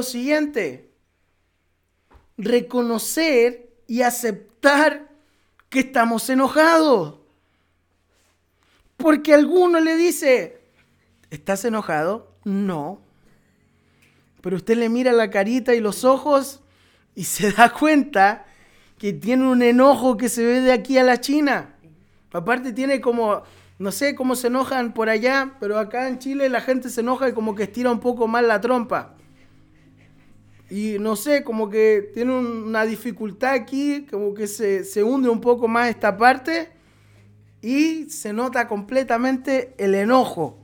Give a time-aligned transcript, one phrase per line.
[0.00, 0.88] lo siguiente,
[2.38, 5.10] reconocer y aceptar
[5.68, 7.18] que estamos enojados.
[8.96, 10.62] Porque alguno le dice,
[11.28, 12.32] ¿estás enojado?
[12.44, 12.98] No.
[14.40, 16.60] Pero usted le mira la carita y los ojos
[17.14, 18.46] y se da cuenta
[18.96, 21.74] que tiene un enojo que se ve de aquí a la China.
[22.32, 23.42] Aparte tiene como,
[23.78, 27.28] no sé cómo se enojan por allá, pero acá en Chile la gente se enoja
[27.28, 29.16] y como que estira un poco más la trompa.
[30.70, 35.40] Y no sé, como que tiene una dificultad aquí, como que se, se hunde un
[35.40, 36.70] poco más esta parte
[37.60, 40.58] y se nota completamente el enojo.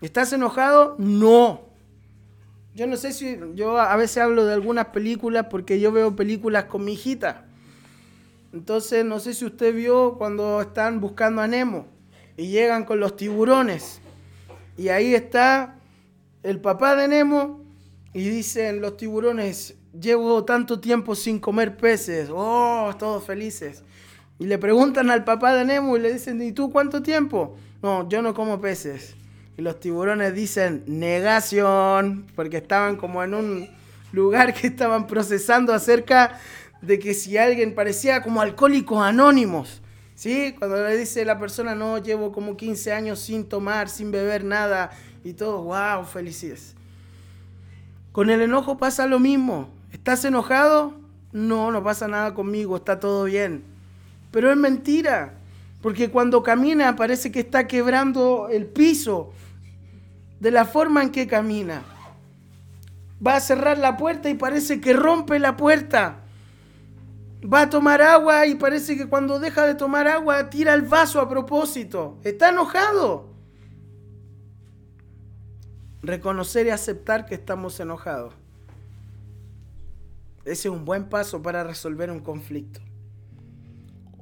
[0.00, 0.96] ¿Estás enojado?
[0.98, 1.66] No.
[2.74, 6.64] Yo no sé si yo a veces hablo de algunas películas porque yo veo películas
[6.64, 7.44] con mi hijita.
[8.54, 11.86] Entonces no sé si usted vio cuando están buscando a Nemo
[12.38, 14.00] y llegan con los tiburones.
[14.78, 15.76] Y ahí está
[16.42, 17.59] el papá de Nemo
[18.12, 22.28] y dicen los tiburones, llevo tanto tiempo sin comer peces.
[22.32, 23.82] Oh, todos felices.
[24.38, 27.56] Y le preguntan al papá de Nemo y le dicen, ¿y tú cuánto tiempo?
[27.82, 29.14] No, yo no como peces.
[29.56, 33.68] Y los tiburones dicen, negación, porque estaban como en un
[34.12, 36.40] lugar que estaban procesando acerca
[36.80, 39.82] de que si alguien parecía como alcohólicos anónimos,
[40.14, 40.54] ¿sí?
[40.58, 44.90] Cuando le dice la persona, no, llevo como 15 años sin tomar, sin beber nada,
[45.22, 46.74] y todo, wow, felicidades.
[48.12, 49.70] Con el enojo pasa lo mismo.
[49.92, 50.94] ¿Estás enojado?
[51.32, 53.64] No, no pasa nada conmigo, está todo bien.
[54.32, 55.34] Pero es mentira,
[55.80, 59.32] porque cuando camina parece que está quebrando el piso
[60.40, 61.82] de la forma en que camina.
[63.24, 66.16] Va a cerrar la puerta y parece que rompe la puerta.
[67.42, 71.20] Va a tomar agua y parece que cuando deja de tomar agua tira el vaso
[71.20, 72.18] a propósito.
[72.24, 73.29] Está enojado.
[76.02, 78.34] Reconocer y aceptar que estamos enojados.
[80.44, 82.80] Ese es un buen paso para resolver un conflicto.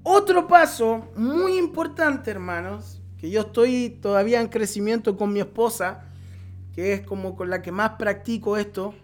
[0.02, 6.04] Otro paso muy importante, hermanos, que yo estoy todavía en crecimiento con mi esposa,
[6.74, 8.94] que es como con la que más practico esto,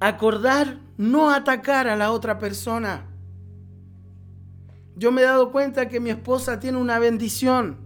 [0.00, 3.06] acordar no atacar a la otra persona.
[4.96, 7.81] Yo me he dado cuenta que mi esposa tiene una bendición.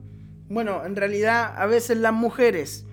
[0.49, 2.84] Bueno, en realidad a veces las mujeres,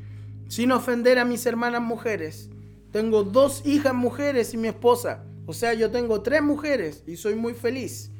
[0.48, 2.50] sin ofender a mis hermanas mujeres.
[2.92, 5.24] Tengo dos hijas mujeres y mi esposa.
[5.46, 8.12] O sea, yo tengo tres mujeres y soy muy feliz.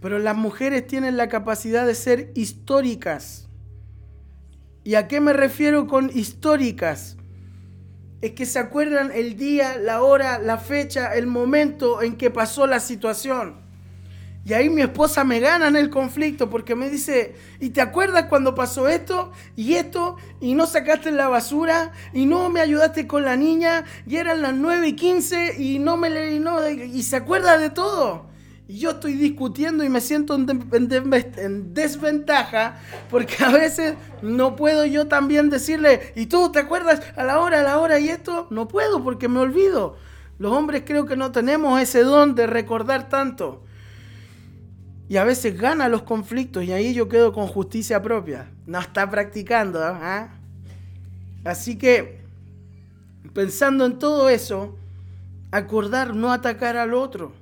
[0.00, 3.48] Pero las mujeres tienen la capacidad de ser históricas.
[4.84, 7.16] ¿Y a qué me refiero con históricas?
[8.20, 12.66] Es que se acuerdan el día, la hora, la fecha, el momento en que pasó
[12.66, 13.65] la situación.
[14.46, 18.26] Y ahí mi esposa me gana en el conflicto porque me dice, ¿y te acuerdas
[18.26, 23.24] cuando pasó esto y esto y no sacaste la basura y no me ayudaste con
[23.24, 26.38] la niña y eran las 9 y 15 y no me le...
[26.38, 28.26] No, y se acuerda de todo?
[28.68, 32.76] Y yo estoy discutiendo y me siento en, desventaja
[33.10, 37.62] porque a veces no puedo yo también decirle, ¿y tú te acuerdas a la hora,
[37.62, 38.46] a la hora y esto?
[38.50, 39.96] No puedo porque me olvido.
[40.38, 43.64] Los hombres creo que no tenemos ese don de recordar tanto.
[45.08, 48.50] Y a veces gana los conflictos y ahí yo quedo con justicia propia.
[48.66, 49.80] No está practicando.
[49.82, 50.30] ¿ah?
[51.44, 52.20] Así que,
[53.32, 54.76] pensando en todo eso,
[55.52, 57.32] acordar no atacar al otro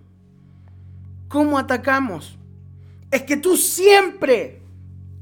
[1.34, 2.38] ¿Cómo atacamos?
[3.10, 4.62] Es que tú siempre,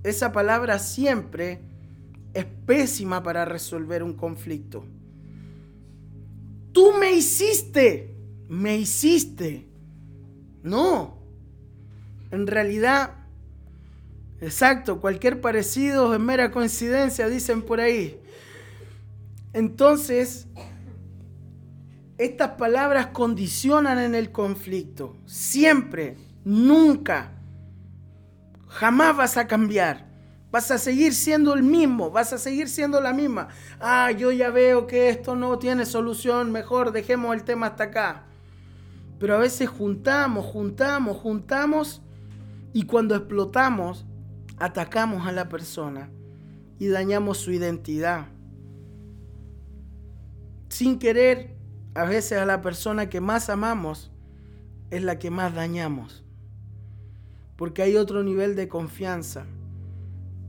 [0.03, 1.61] esa palabra siempre
[2.35, 4.85] es pésima para resolver un conflicto.
[6.73, 8.15] Tú me hiciste,
[8.47, 9.67] me hiciste.
[10.63, 11.17] No.
[12.33, 13.11] En realidad,
[14.41, 18.19] exacto, cualquier parecido es mera coincidencia, dicen por ahí.
[19.53, 20.47] Entonces,
[22.17, 25.15] estas palabras condicionan en el conflicto.
[25.27, 27.33] Siempre, nunca,
[28.67, 30.11] jamás vas a cambiar.
[30.51, 33.49] Vas a seguir siendo el mismo, vas a seguir siendo la misma.
[33.79, 38.25] Ah, yo ya veo que esto no tiene solución, mejor dejemos el tema hasta acá.
[39.19, 42.01] Pero a veces juntamos, juntamos, juntamos
[42.73, 44.07] y cuando explotamos,
[44.59, 46.11] atacamos a la persona
[46.79, 48.29] y dañamos su identidad.
[50.69, 51.55] Sin querer,
[51.95, 54.11] a veces a la persona que más amamos
[54.91, 56.25] es la que más dañamos.
[57.57, 59.45] Porque hay otro nivel de confianza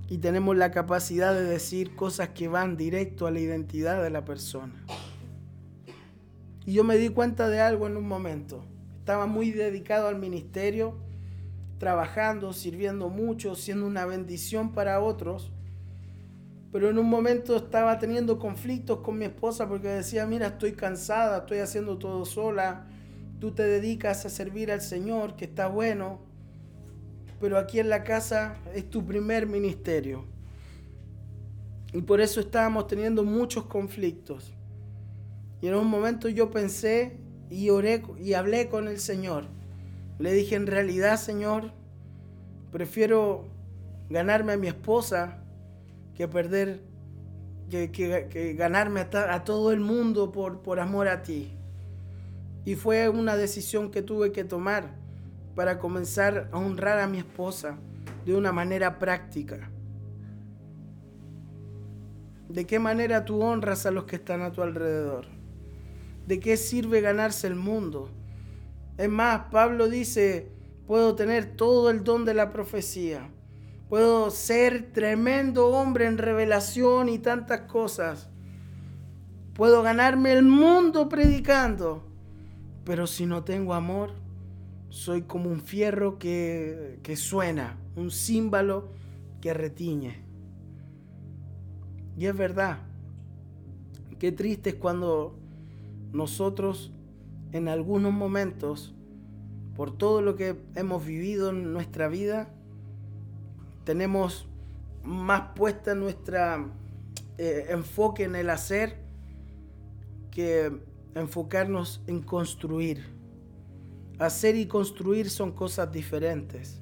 [0.08, 4.25] y tenemos la capacidad de decir cosas que van directo a la identidad de la
[4.25, 4.86] persona.
[6.66, 8.64] Y yo me di cuenta de algo en un momento.
[9.00, 10.98] Estaba muy dedicado al ministerio,
[11.83, 15.51] trabajando, sirviendo mucho, siendo una bendición para otros.
[16.71, 21.39] pero en un momento estaba teniendo conflictos con mi esposa porque decía, mira, estoy cansada,
[21.39, 22.88] estoy haciendo todo sola,
[23.41, 26.21] tú te dedicas a servir al Señor, que está bueno,
[27.41, 30.24] pero aquí en la casa es tu primer ministerio.
[31.91, 34.53] Y por eso estábamos teniendo muchos conflictos.
[35.62, 37.18] Y en un momento yo pensé
[37.50, 39.47] y oré y hablé con el Señor.
[40.24, 41.74] Le dije, en realidad, Señor,
[42.72, 43.44] prefiero
[44.10, 45.44] ganarme a mi esposa
[46.16, 46.80] que perder,
[47.70, 51.52] que, ganarme a, todo el mundo por, amor a ti.
[52.64, 54.96] Y fue una decisión que tuve que tomar
[55.56, 57.78] para comenzar a honrar a mi esposa
[58.25, 59.70] de una manera práctica.
[62.48, 65.25] ¿De qué manera tú honras a los que están a tu alrededor?
[66.25, 68.10] ¿De qué sirve ganarse el mundo?
[68.98, 70.51] Es más, Pablo dice,
[70.86, 73.30] puedo tener todo el don de la profecía,
[73.90, 78.30] puedo ser tremendo hombre en revelación y tantas cosas,
[79.54, 82.04] puedo ganarme el mundo predicando,
[82.86, 84.12] pero si no tengo amor,
[84.90, 88.89] soy como un fierro que, que suena, un címbalo
[89.42, 90.24] que retiñe.
[92.16, 92.78] Y es verdad,
[94.19, 95.36] qué triste es cuando
[96.12, 96.94] nosotros
[97.53, 98.94] en algunos momentos,
[99.75, 102.50] por todo lo que hemos vivido en nuestra vida,
[103.85, 104.47] tenemos
[105.03, 106.65] más puesta nuestra
[107.38, 108.97] eh, enfoque en el hacer
[110.31, 110.81] que
[111.13, 113.05] enfocarnos en construir.
[114.17, 116.81] Hacer y construir son cosas diferentes.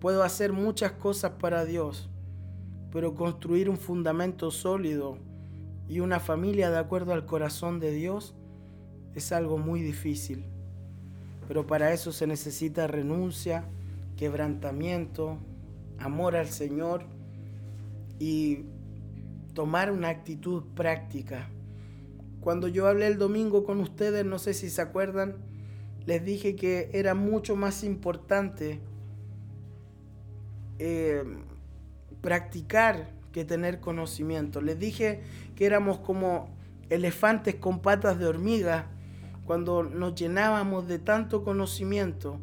[0.00, 2.10] Puedo hacer muchas cosas para Dios,
[2.90, 5.18] pero construir un fundamento sólido
[5.88, 8.34] y una familia de acuerdo al corazón de Dios
[9.14, 10.44] es algo muy difícil.
[11.46, 13.64] Pero para eso se necesita renuncia,
[14.16, 15.38] quebrantamiento,
[15.98, 17.04] amor al Señor
[18.18, 18.64] y
[19.52, 21.48] tomar una actitud práctica.
[22.40, 25.36] Cuando yo hablé el domingo con ustedes, no sé si se acuerdan,
[26.06, 28.80] les dije que era mucho más importante
[30.78, 31.24] eh,
[32.20, 34.60] practicar que tener conocimiento.
[34.60, 35.22] Les dije
[35.56, 36.48] que éramos como
[36.90, 38.90] elefantes con patas de hormiga
[39.44, 42.40] cuando nos llenábamos de tanto conocimiento.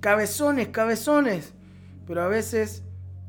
[0.00, 1.54] Cabezones, cabezones,
[2.06, 2.82] pero a veces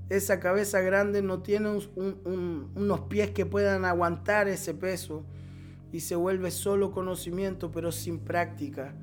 [0.10, 5.26] esa cabeza grande no tiene unos pies que puedan aguantar ese peso
[5.92, 8.94] y se vuelve solo conocimiento pero sin práctica.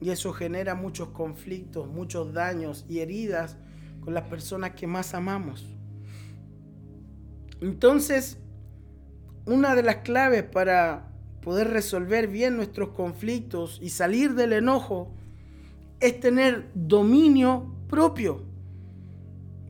[0.00, 3.58] Y eso genera muchos conflictos, muchos daños y heridas
[4.00, 5.66] con las personas que más amamos.
[7.60, 8.38] Entonces,
[9.44, 11.09] una de las claves para
[11.42, 15.10] poder resolver bien nuestros conflictos y salir del enojo
[16.00, 18.42] es tener dominio propio.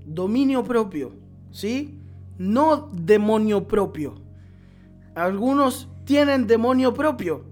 [0.06, 1.12] Dominio propio,
[1.50, 1.99] ¿sí?
[2.38, 4.14] No demonio propio.
[5.14, 7.44] Algunos tienen demonio propio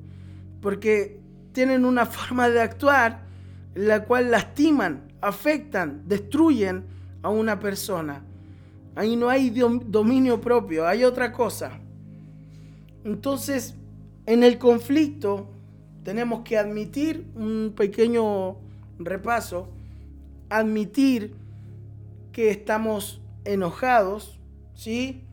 [0.61, 1.21] porque
[1.53, 3.23] tienen una forma de actuar
[3.75, 6.85] en la cual lastiman, afectan, destruyen
[7.23, 8.25] a una persona.
[8.97, 11.79] Ahí no hay dominio propio, hay otra cosa.
[13.05, 13.77] Entonces,
[14.29, 15.49] en el conflicto
[16.03, 18.59] tenemos que admitir un pequeño
[18.99, 19.71] repaso,
[20.51, 21.35] admitir
[22.31, 24.39] que estamos enojados,
[24.75, 25.25] ¿sí?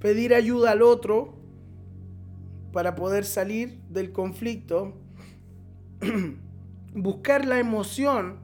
[0.00, 1.36] Pedir ayuda al otro
[2.72, 4.94] para poder salir del conflicto,
[6.96, 8.40] buscar la emoción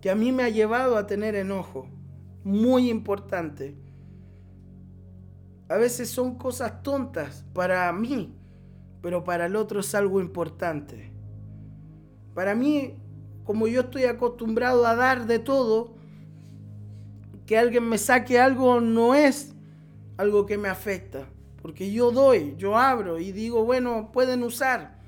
[0.00, 1.86] que a mí me ha llevado a tener enojo
[2.42, 3.76] muy importante.
[5.70, 8.34] A veces son cosas tontas para mí,
[9.00, 11.12] pero para el otro es algo importante.
[12.34, 12.96] Para mí,
[13.44, 15.94] como yo estoy acostumbrado a dar de todo,
[17.46, 19.54] que alguien me saque algo no es
[20.16, 21.28] algo que me afecta,
[21.62, 24.98] porque yo doy, yo abro y digo, bueno, pueden usar.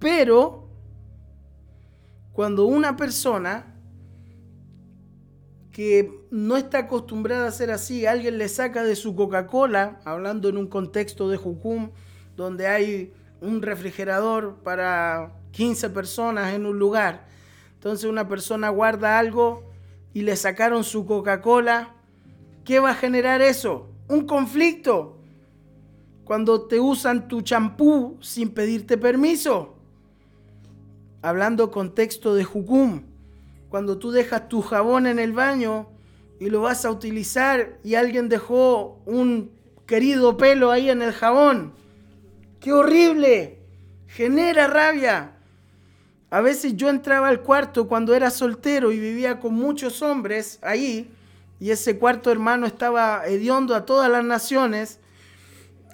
[0.00, 0.68] Pero
[2.34, 3.73] cuando una persona
[5.74, 10.56] que no está acostumbrada a ser así, alguien le saca de su Coca-Cola, hablando en
[10.56, 11.90] un contexto de Jucum,
[12.36, 17.26] donde hay un refrigerador para 15 personas en un lugar.
[17.74, 19.64] Entonces una persona guarda algo
[20.12, 21.96] y le sacaron su Coca-Cola.
[22.64, 23.88] ¿Qué va a generar eso?
[24.06, 25.18] Un conflicto.
[26.22, 29.74] Cuando te usan tu champú sin pedirte permiso.
[31.20, 33.13] Hablando contexto de Jucum
[33.74, 35.88] cuando tú dejas tu jabón en el baño
[36.38, 39.50] y lo vas a utilizar y alguien dejó un
[39.84, 41.74] querido pelo ahí en el jabón.
[42.60, 43.58] ¡Qué horrible!
[44.06, 45.38] Genera rabia.
[46.30, 51.10] A veces yo entraba al cuarto cuando era soltero y vivía con muchos hombres ahí
[51.58, 55.00] y ese cuarto hermano estaba hediondo a todas las naciones.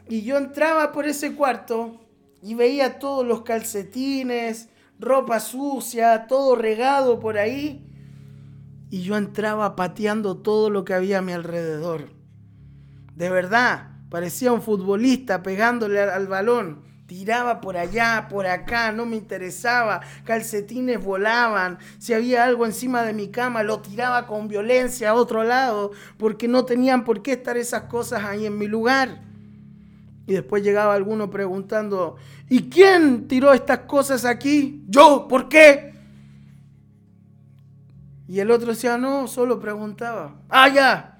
[0.06, 1.98] Y yo entraba por ese cuarto
[2.42, 4.68] y veía todos los calcetines,
[5.00, 7.86] ropa sucia, todo regado por ahí.
[8.90, 12.10] Y yo entraba pateando todo lo que había a mi alrededor.
[13.14, 19.16] De verdad, parecía un futbolista pegándole al, balón tiraba por allá, por acá, no me
[19.16, 25.14] interesaba, calcetines volaban, si había algo encima de mi cama lo tiraba con violencia a
[25.14, 29.29] otro lado, porque no tenían por qué estar esas cosas ahí en mi lugar.
[30.30, 32.14] Y después llegaba alguno preguntando,
[32.48, 34.84] ¿y quién tiró estas cosas aquí?
[34.86, 35.92] Yo, ¿por qué?
[38.28, 41.18] Y el otro decía, no, solo preguntaba, ah, ya.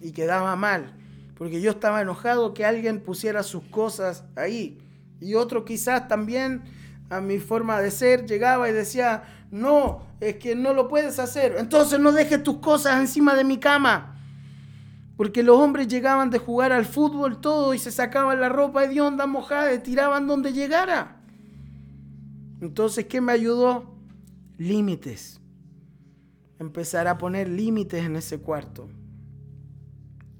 [0.00, 0.94] Y quedaba mal,
[1.36, 4.78] porque yo estaba enojado que alguien pusiera sus cosas ahí.
[5.20, 6.62] Y otro quizás también
[7.10, 11.56] a mi forma de ser llegaba y decía, no, es que no lo puedes hacer.
[11.58, 14.17] Entonces no dejes tus cosas encima de mi cama.
[15.18, 19.00] Porque los hombres llegaban de jugar al fútbol todo y se sacaban la ropa de
[19.00, 21.20] onda mojada y tiraban donde llegara.
[22.60, 23.96] Entonces, ¿qué me ayudó?
[24.58, 25.40] Límites.
[26.60, 28.88] Empezar a poner límites en ese cuarto.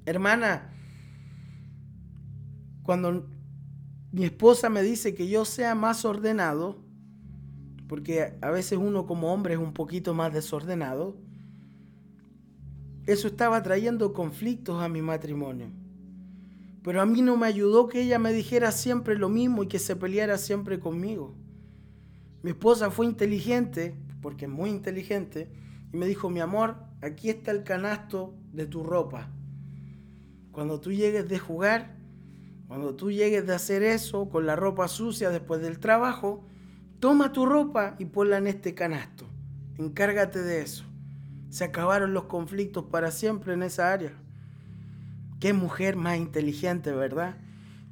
[0.07, 0.73] Hermana,
[2.85, 3.27] cuando
[4.13, 6.79] mi esposa me dice que yo sea más ordenado,
[7.89, 11.17] porque a veces uno como hombre es un poquito más desordenado,
[13.09, 15.71] eso estaba trayendo conflictos a mi matrimonio.
[16.83, 19.79] Pero a mí no me ayudó que ella me dijera siempre lo mismo y que
[19.79, 21.35] se peleara siempre conmigo.
[22.43, 25.51] Mi esposa fue inteligente, porque es muy inteligente,
[25.91, 29.31] y me dijo, mi amor, aquí está el canasto de tu ropa.
[30.53, 31.97] Cuando tú llegues de jugar,
[32.67, 36.45] cuando tú llegues de hacer eso con la ropa sucia después del trabajo,
[37.01, 39.25] toma tu ropa y ponla en este canasto.
[39.79, 40.88] Encárgate de eso.
[41.51, 44.13] Se acabaron los conflictos para siempre en esa área.
[45.41, 47.37] Qué mujer más inteligente, ¿verdad?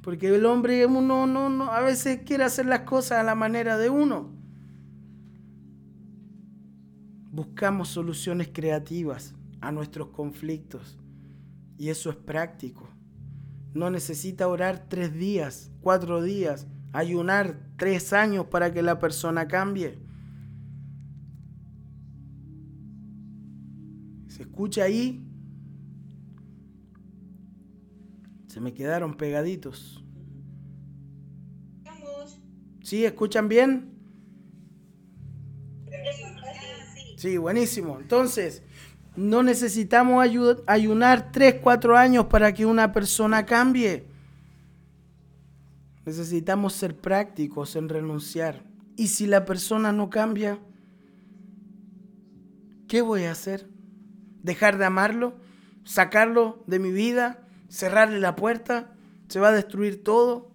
[0.01, 3.77] Porque el hombre uno no, no, a veces quiere hacer las cosas a la manera
[3.77, 4.29] de uno.
[7.31, 10.97] Buscamos soluciones creativas a nuestros conflictos
[11.77, 12.89] y eso es práctico.
[13.73, 19.99] No necesita orar tres días, cuatro días, ayunar tres años para que la persona cambie.
[24.57, 25.23] Escucha ahí?
[28.47, 30.03] Se me quedaron pegaditos.
[32.81, 33.05] ¿Sí?
[33.05, 33.93] ¿Escuchan bien?
[37.17, 37.99] Sí, buenísimo.
[37.99, 38.63] Entonces,
[39.15, 40.27] no necesitamos
[40.65, 44.07] ayunar 3, 4 años para que una persona cambie.
[46.03, 48.65] Necesitamos ser prácticos en renunciar.
[48.95, 50.59] Y si la persona no cambia,
[52.87, 53.76] ¿qué voy a hacer?
[54.47, 55.33] ¿Dejar de amarlo?
[55.83, 57.45] ¿Sacarlo de mi vida?
[57.67, 58.95] ¿Cerrarle la puerta?
[59.27, 60.51] ¿Se va a destruir todo?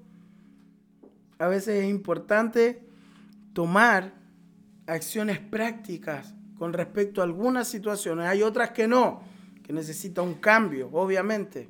[1.39, 2.89] A veces es importante
[3.53, 4.15] tomar
[4.87, 8.29] acciones prácticas con respecto a algunas situaciones.
[8.29, 9.21] Hay otras que no,
[9.63, 11.69] que necesita un cambio, obviamente.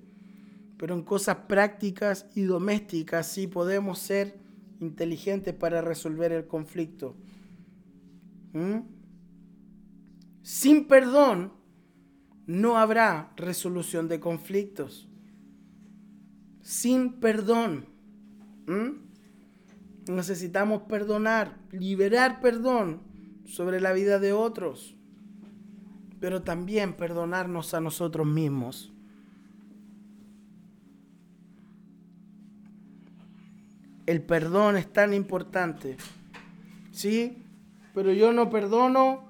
[0.76, 4.38] Pero en cosas prácticas y domésticas sí podemos ser
[4.78, 7.16] inteligentes para resolver el conflicto.
[8.52, 8.78] ¿Mm?
[10.42, 11.60] Sin perdón
[12.52, 15.08] no habrá resolución de conflictos.
[16.60, 17.86] Sin perdón.
[20.06, 23.00] Necesitamos perdonar, liberar perdón
[23.46, 24.94] sobre la vida de otros,
[26.20, 28.92] pero también perdonarnos a nosotros mismos.
[34.04, 35.96] El perdón es tan importante,
[36.90, 37.42] ¿sí?
[37.94, 39.24] Pero yo no perdono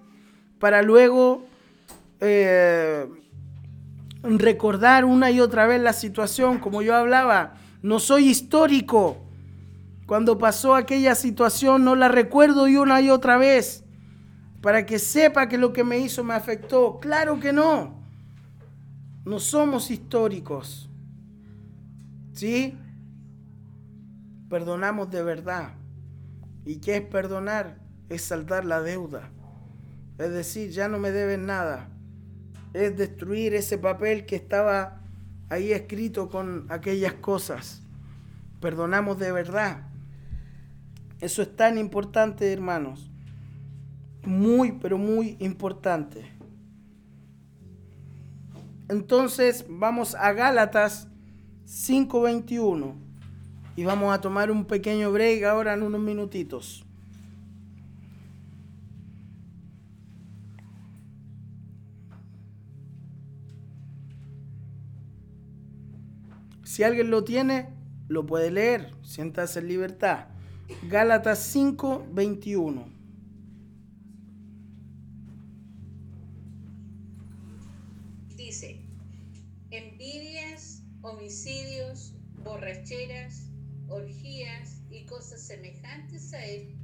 [0.59, 1.51] para luego
[2.25, 3.09] eh,
[4.23, 7.55] recordar una y otra vez la situación, como yo hablaba.
[7.83, 9.19] No soy histórico.
[10.07, 13.85] Cuando pasó aquella situación no la recuerdo y una y otra vez
[14.61, 17.00] para que sepa que lo que me hizo me afectó.
[17.00, 18.00] Claro que no.
[19.25, 20.88] No somos históricos.
[22.33, 22.79] ¿Sí?
[24.49, 25.75] Perdonamos de verdad.
[26.64, 27.81] ¿Y qué es perdonar?
[28.09, 29.31] Es saldar la deuda.
[30.19, 31.88] Es decir, ya no me deben nada.
[32.73, 35.00] Es destruir ese papel que estaba
[35.49, 37.83] ahí escrito con aquellas cosas.
[38.61, 39.88] Perdonamos de verdad.
[41.21, 43.12] Eso es tan importante, hermanos
[44.25, 46.25] muy, pero muy importante.
[48.88, 51.09] Entonces vamos a Gálatas
[51.64, 52.95] 5:21
[53.76, 56.85] y vamos a tomar un pequeño break ahora en unos minutitos.
[66.73, 67.69] Si alguien lo tiene,
[68.09, 68.95] lo puede leer.
[69.02, 70.29] Siéntase en libertad.
[70.88, 72.88] Gálatas 5, 21.
[78.35, 78.87] Dice,
[79.71, 83.50] envidias, homicidios, borracheras,
[83.88, 86.81] orgías y cosas semejantes a estas,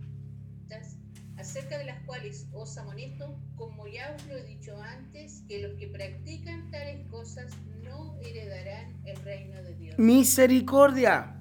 [1.38, 5.73] acerca de las cuales os amonesto, como ya os lo he dicho antes, que los
[5.78, 7.52] que practican tales cosas
[7.85, 9.99] no heredarán el reino de Dios.
[9.99, 11.37] Misericordia.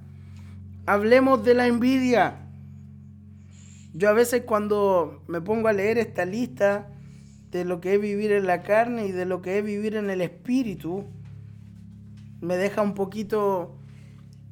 [0.85, 2.47] Hablemos de la envidia.
[3.93, 6.89] Yo a veces cuando me pongo a leer esta lista
[7.51, 10.11] de lo que es vivir en la carne y de lo que es vivir en
[10.11, 11.05] el espíritu,
[12.39, 13.75] me deja un poquito,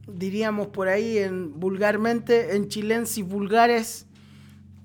[0.08, 4.08] diríamos por ahí, en vulgarmente, en chilensis vulgares,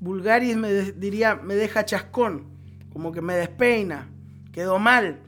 [0.01, 2.49] vulgaris me diría, me deja chascón,
[2.93, 4.09] como que me despeina,
[4.53, 5.21] quedó mal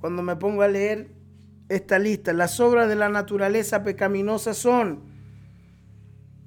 [0.00, 1.10] cuando me pongo a leer
[1.68, 2.32] esta lista.
[2.32, 5.08] Las obras de la naturaleza pecaminosa son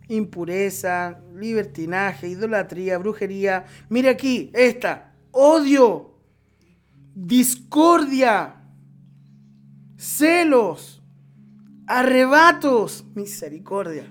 [0.07, 3.65] impureza, libertinaje, idolatría, brujería.
[3.89, 6.17] Mire aquí, esta, odio,
[7.15, 8.55] discordia,
[9.97, 11.01] celos,
[11.87, 14.05] arrebatos, misericordia,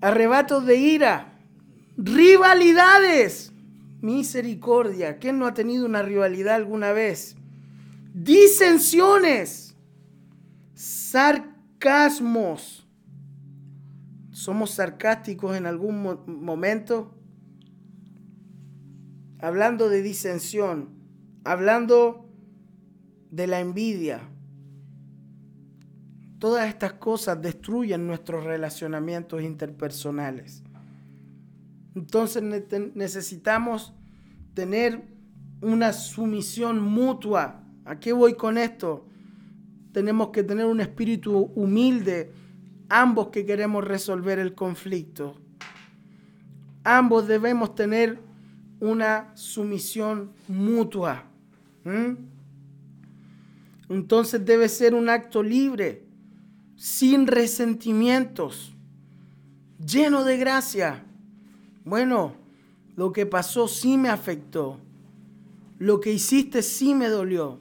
[0.00, 1.29] arrebatos de ira,
[2.02, 3.52] rivalidades,
[4.00, 5.18] misericordia.
[5.18, 7.36] ¿Quién no ha tenido una rivalidad alguna vez?
[8.14, 9.76] Disensiones,
[10.74, 12.86] sarcasmos.
[14.30, 17.14] ¿Somos sarcásticos en algún mo- momento?
[19.38, 20.88] Hablando de disensión,
[21.44, 22.26] hablando
[23.30, 24.22] de la envidia.
[26.38, 30.62] Todas estas cosas destruyen nuestros relacionamientos interpersonales.
[31.94, 32.42] Entonces
[32.94, 33.92] necesitamos
[34.54, 35.02] tener
[35.60, 37.62] una sumisión mutua.
[37.84, 39.06] ¿A qué voy con esto?
[39.92, 42.32] Tenemos que tener un espíritu humilde,
[42.88, 45.36] ambos que queremos resolver el conflicto.
[46.84, 48.20] Ambos debemos tener
[48.78, 51.24] una sumisión mutua.
[53.88, 56.04] Entonces debe ser un acto libre,
[56.76, 58.74] sin resentimientos,
[59.84, 61.04] lleno de gracia.
[61.84, 62.34] Bueno,
[62.96, 64.78] lo que pasó sí me afectó.
[65.78, 67.60] Lo que hiciste sí me dolió.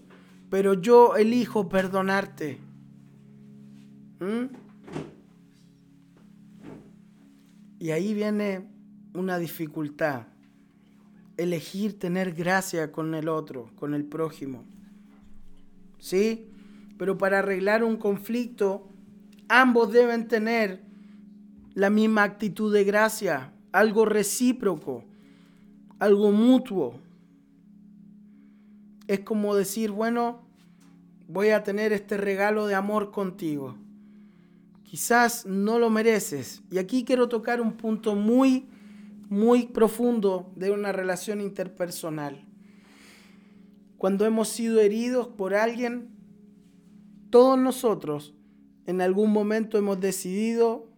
[0.50, 2.60] Pero yo elijo perdonarte.
[4.20, 4.54] ¿Mm?
[7.80, 8.68] Y ahí viene
[9.14, 10.28] una dificultad.
[11.38, 14.66] Elegir tener gracia con el otro, con el prójimo.
[16.00, 16.50] ¿Sí?
[16.98, 18.90] Pero para arreglar un conflicto,
[19.48, 20.84] ambos deben tener
[21.74, 25.04] la misma actitud de gracia, algo recíproco,
[26.00, 27.00] algo mutuo.
[29.08, 30.42] Es como decir, bueno,
[31.28, 33.76] voy a tener este regalo de amor contigo.
[34.84, 36.64] Quizás no lo mereces.
[36.72, 38.68] Y aquí quiero tocar un punto muy,
[39.30, 42.44] muy profundo de una relación interpersonal.
[43.98, 46.10] Cuando hemos sido heridos por alguien,
[47.30, 48.34] todos nosotros
[48.88, 50.89] en algún momento hemos decidido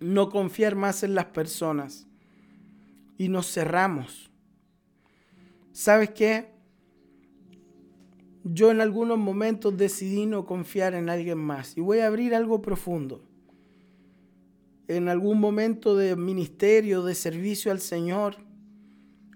[0.00, 2.06] no confiar más en las personas
[3.16, 4.30] y nos cerramos.
[5.72, 6.54] ¿Sabes qué?
[8.44, 12.60] Yo en algunos momentos decidí no confiar en alguien más y voy a abrir algo
[12.60, 13.24] profundo.
[14.86, 18.36] En algún momento de ministerio, de servicio al Señor,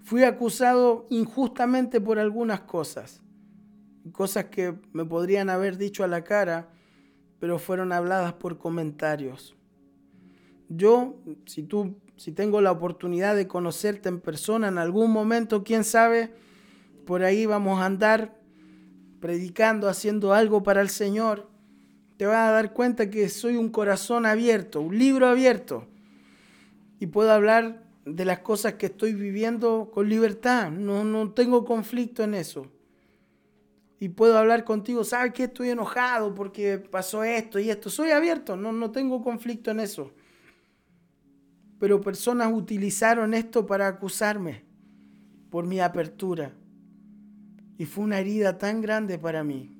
[0.03, 3.21] fui acusado injustamente por algunas cosas,
[4.11, 6.69] cosas que me podrían haber dicho a la cara,
[7.39, 9.58] pero fueron habladas por comentarios.
[10.69, 11.15] Yo,
[11.47, 16.31] si tú, si tengo la oportunidad de conocerte en persona en algún momento, quién sabe,
[17.07, 18.39] por ahí vamos a andar
[19.19, 21.49] predicando, haciendo algo para el Señor,
[22.17, 25.87] te vas a dar cuenta que soy un corazón abierto, un libro abierto,
[26.99, 32.23] y puedo hablar de las cosas que estoy viviendo con libertad, no, no tengo conflicto
[32.23, 32.67] en eso.
[33.99, 35.45] Y puedo hablar contigo, ¿sabes qué?
[35.45, 37.89] Estoy enojado porque pasó esto y esto.
[37.89, 40.13] Soy abierto, no, no tengo conflicto en eso
[41.79, 44.65] pero personas utilizaron esto para acusarme
[45.49, 46.53] por mi apertura.
[47.77, 49.77] Y fue una herida tan grande para mí.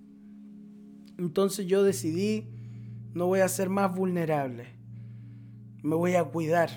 [1.18, 2.48] Entonces yo decidí,
[3.14, 4.68] no voy a ser más vulnerable,
[5.84, 6.70] me voy a cuidar.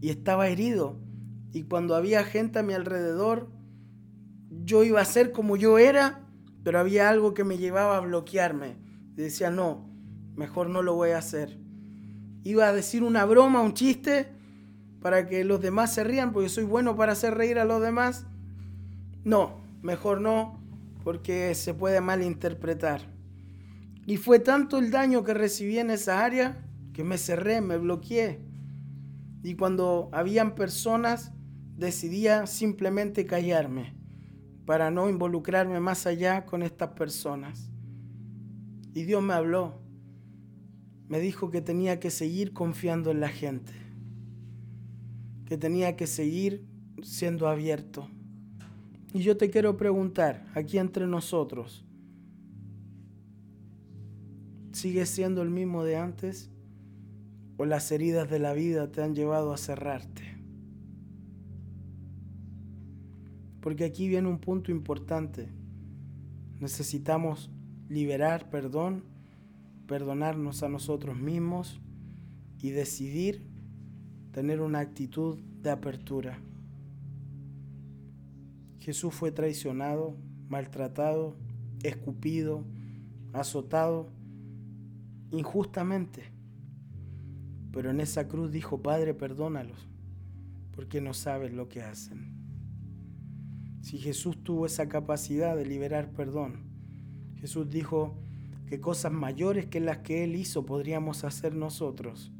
[0.00, 0.98] Y estaba herido.
[1.52, 3.48] Y cuando había gente a mi alrededor,
[4.64, 6.26] yo iba a ser como yo era,
[6.64, 8.76] pero había algo que me llevaba a bloquearme.
[9.16, 9.88] Y decía, no,
[10.34, 11.63] mejor no lo voy a hacer
[12.44, 14.28] iba a decir una broma, un chiste,
[15.00, 18.26] para que los demás se rían, porque soy bueno para hacer reír a los demás.
[19.24, 20.60] No, mejor no,
[21.02, 23.02] porque se puede malinterpretar.
[24.06, 28.40] Y fue tanto el daño que recibí en esa área que me cerré, me bloqueé.
[29.42, 31.32] Y cuando habían personas,
[31.76, 33.94] decidía simplemente callarme
[34.64, 37.70] para no involucrarme más allá con estas personas.
[38.94, 39.83] Y Dios me habló,
[41.08, 43.72] me dijo que tenía que seguir confiando en la gente,
[45.46, 46.64] que tenía que seguir
[47.02, 48.08] siendo abierto.
[49.12, 51.84] Y yo te quiero preguntar, aquí entre nosotros,
[54.72, 56.50] ¿sigues siendo el mismo de antes?
[57.56, 60.22] ¿O las heridas de la vida te han llevado a cerrarte?
[63.60, 65.48] Porque aquí viene un punto importante.
[66.58, 67.50] Necesitamos
[67.88, 69.04] liberar perdón,
[69.86, 71.80] perdonarnos a nosotros mismos
[72.60, 73.46] y decidir
[74.32, 76.38] tener una actitud de apertura.
[78.80, 80.16] Jesús fue traicionado,
[80.48, 81.36] maltratado,
[81.82, 82.64] escupido,
[83.32, 84.08] azotado
[85.30, 86.24] injustamente.
[87.72, 89.88] Pero en esa cruz dijo, Padre, perdónalos,
[90.72, 92.32] porque no saben lo que hacen.
[93.82, 96.60] Si Jesús tuvo esa capacidad de liberar perdón,
[97.36, 98.16] Jesús dijo
[98.66, 102.32] que cosas mayores que las que Él hizo podríamos hacer nosotros.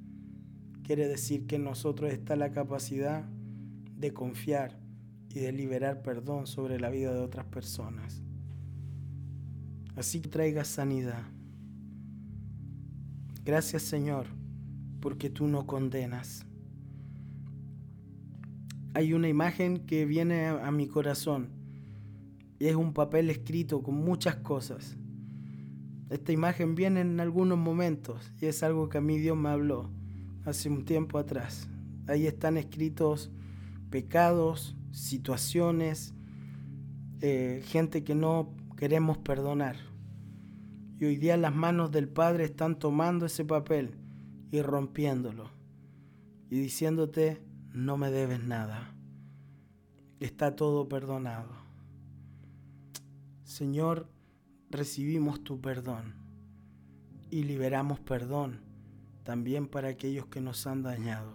[0.83, 3.25] Quiere decir que en nosotros está la capacidad
[3.97, 4.79] de confiar
[5.31, 8.23] y de liberar perdón sobre la vida de otras personas.
[9.97, 11.23] Así que traiga sanidad.
[13.45, 14.27] Gracias Señor,
[15.01, 16.47] porque tú no condenas
[18.95, 21.49] hay una imagen que viene a, mi corazón
[22.61, 24.97] y es un papel escrito con muchas cosas.
[26.11, 29.91] Esta imagen viene en algunos momentos y es algo que a mí Dios me habló
[30.45, 31.69] hace un tiempo atrás.
[32.07, 33.31] Ahí están escritos
[33.91, 36.15] pecados, situaciones,
[37.21, 39.77] eh, gente que no queremos perdonar.
[40.99, 43.97] Y hoy día las manos del Padre están tomando ese papel
[44.51, 45.51] y rompiéndolo
[46.51, 48.95] y diciéndote, no me debes nada.
[50.21, 51.51] Está todo perdonado.
[53.43, 54.09] Señor,
[54.75, 56.15] recibimos tu perdón
[57.31, 58.61] y liberamos perdón
[59.23, 61.35] también para aquellos que nos han dañado.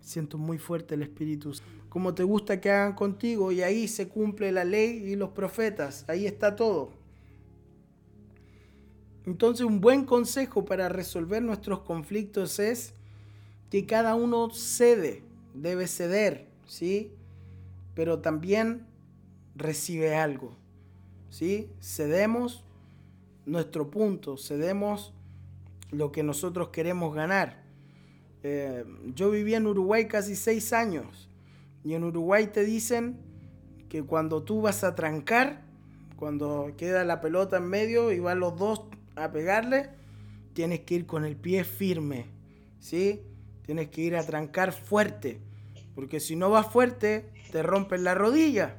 [0.00, 1.52] Siento muy fuerte el Espíritu,
[1.88, 6.04] como te gusta que hagan contigo, y ahí se cumple la ley y los profetas,
[6.08, 6.92] ahí está todo.
[9.24, 12.94] Entonces un buen consejo para resolver nuestros conflictos es
[13.70, 15.22] que cada uno cede,
[15.54, 17.12] debe ceder, ¿sí?
[17.94, 18.86] Pero también
[19.54, 20.56] recibe algo,
[21.30, 21.70] ¿sí?
[21.80, 22.64] Cedemos
[23.46, 25.14] nuestro punto, cedemos
[25.90, 27.62] lo que nosotros queremos ganar.
[28.42, 31.28] Eh, yo viví en Uruguay casi seis años
[31.84, 33.18] y en Uruguay te dicen
[33.88, 35.64] que cuando tú vas a trancar,
[36.16, 38.82] cuando queda la pelota en medio y van los dos
[39.16, 39.90] a pegarle,
[40.52, 42.26] tienes que ir con el pie firme,
[42.80, 43.22] ¿sí?
[43.64, 45.40] Tienes que ir a trancar fuerte.
[45.94, 48.76] Porque si no vas fuerte, te rompen la rodilla.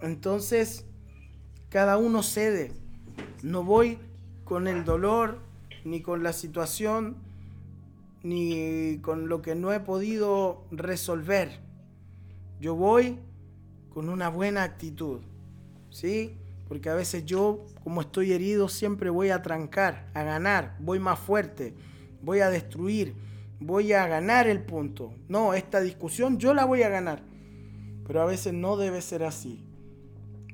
[0.00, 0.86] Entonces,
[1.74, 2.70] cada uno cede.
[3.42, 3.98] No voy
[4.44, 5.40] con el dolor,
[5.84, 7.16] ni con la situación,
[8.22, 11.58] ni con lo que no he podido resolver.
[12.60, 13.18] Yo voy
[13.92, 15.22] con una buena actitud.
[15.90, 16.36] ¿Sí?
[16.68, 21.18] Porque a veces yo, como estoy herido, siempre voy a trancar, a ganar, voy más
[21.18, 21.74] fuerte,
[22.22, 23.16] voy a destruir
[23.58, 25.12] voy a ganar el punto.
[25.28, 27.22] No, esta discusión yo la voy a ganar.
[28.06, 29.64] Pero a veces no debe ser así.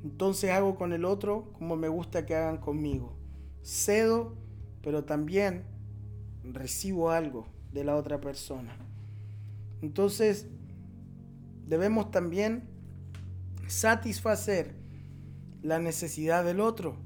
[0.02, 3.16] Entonces hago con el otro como me gusta que hagan conmigo.
[3.62, 4.34] Cedo,
[4.82, 5.64] pero también
[6.44, 8.76] recibo algo de la otra persona.
[9.82, 10.46] Entonces,
[11.66, 12.64] debemos también
[13.66, 14.74] satisfacer
[15.62, 16.96] la necesidad del otro,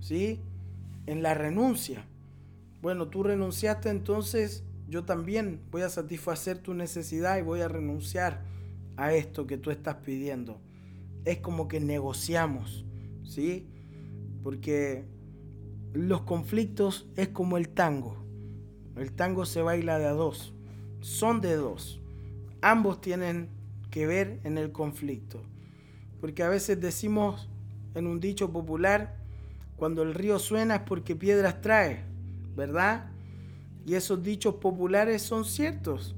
[0.00, 0.40] ¿sí?
[1.06, 2.04] En la renuncia.
[2.82, 8.42] Bueno, tú renunciaste, entonces yo también voy a satisfacer tu necesidad y voy a renunciar
[8.96, 10.60] a esto que tú estás pidiendo.
[11.24, 12.84] Es como que negociamos,
[13.24, 13.68] ¿sí?
[14.42, 15.04] Porque
[15.92, 18.16] los conflictos es como el tango.
[18.96, 20.54] El tango se baila de a dos,
[21.00, 22.00] son de dos.
[22.62, 23.48] Ambos tienen
[23.90, 25.42] que ver en el conflicto.
[26.20, 27.48] Porque a veces decimos
[27.94, 29.16] en un dicho popular,
[29.76, 32.04] cuando el río suena es porque piedras trae,
[32.54, 33.10] ¿verdad?
[33.86, 36.14] Y esos dichos populares son ciertos.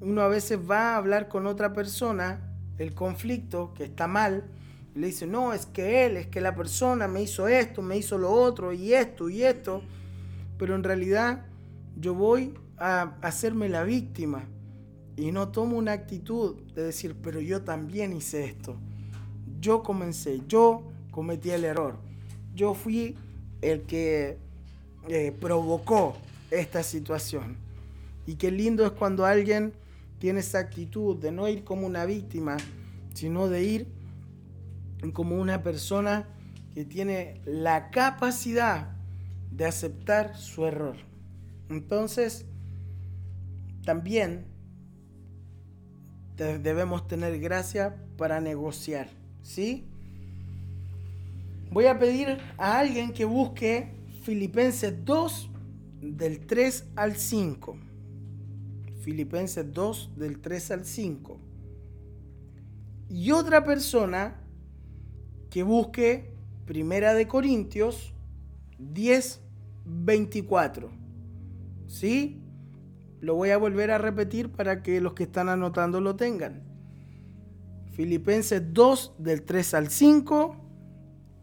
[0.00, 4.44] Uno a veces va a hablar con otra persona, el conflicto, que está mal,
[4.94, 7.96] y le dice, no, es que él, es que la persona me hizo esto, me
[7.96, 9.82] hizo lo otro, y esto, y esto.
[10.58, 11.44] Pero en realidad
[11.98, 14.44] yo voy a hacerme la víctima
[15.16, 18.76] y no tomo una actitud de decir, pero yo también hice esto.
[19.60, 21.96] Yo comencé, yo cometí el error.
[22.54, 23.16] Yo fui
[23.62, 24.38] el que
[25.08, 26.16] eh, provocó
[26.50, 27.56] esta situación.
[28.26, 29.72] Y qué lindo es cuando alguien
[30.18, 32.56] tiene esa actitud de no ir como una víctima,
[33.14, 33.88] sino de ir
[35.12, 36.28] como una persona
[36.74, 38.96] que tiene la capacidad
[39.50, 40.96] de aceptar su error.
[41.70, 42.46] Entonces,
[43.84, 44.46] también
[46.36, 49.08] debemos tener gracia para negociar,
[49.42, 49.86] ¿sí?
[51.70, 55.50] Voy a pedir a alguien que busque Filipenses 2
[56.00, 57.85] del 3 al 5.
[59.06, 61.38] Filipenses 2 del 3 al 5.
[63.08, 64.42] Y otra persona
[65.48, 68.12] que busque Primera de Corintios
[68.80, 69.42] 10
[69.84, 70.90] 24.
[71.86, 72.42] ¿Sí?
[73.20, 76.64] Lo voy a volver a repetir para que los que están anotando lo tengan.
[77.92, 80.56] Filipenses 2 del 3 al 5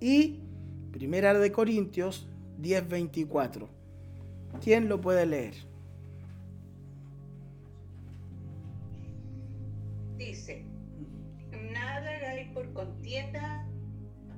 [0.02, 0.41] y
[0.91, 2.28] Primera de Corintios
[2.62, 3.69] 10:24.
[4.62, 5.73] ¿Quién lo puede leer?
[10.26, 10.66] Dice,
[11.52, 13.68] nada hagáis por contienda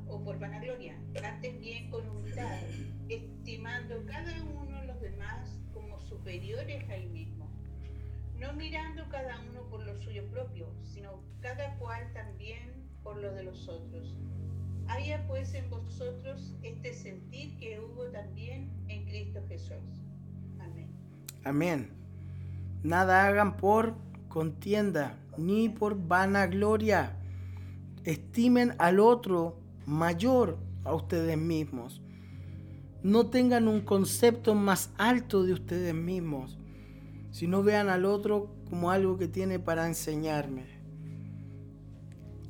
[0.07, 2.59] o por vanagloria, antes bien con humildad,
[3.07, 7.49] estimando cada uno los demás como superiores a él mismo,
[8.39, 13.43] no mirando cada uno por lo suyo propio, sino cada cual también por lo de
[13.43, 14.15] los otros
[14.87, 20.05] Haya pues en vosotros este sentir que hubo también en Cristo Jesús.
[20.59, 20.89] Amén.
[21.43, 21.89] Amén.
[22.83, 24.04] Nada hagan por
[24.35, 27.15] contienda ni por vanagloria.
[28.03, 32.01] Estimen al otro mayor a ustedes mismos.
[33.01, 36.59] No tengan un concepto más alto de ustedes mismos,
[37.31, 40.65] sino vean al otro como algo que tiene para enseñarme.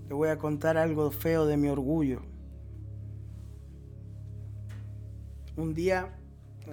[0.08, 2.24] Le voy a contar algo feo de mi orgullo.
[5.56, 6.18] Un día,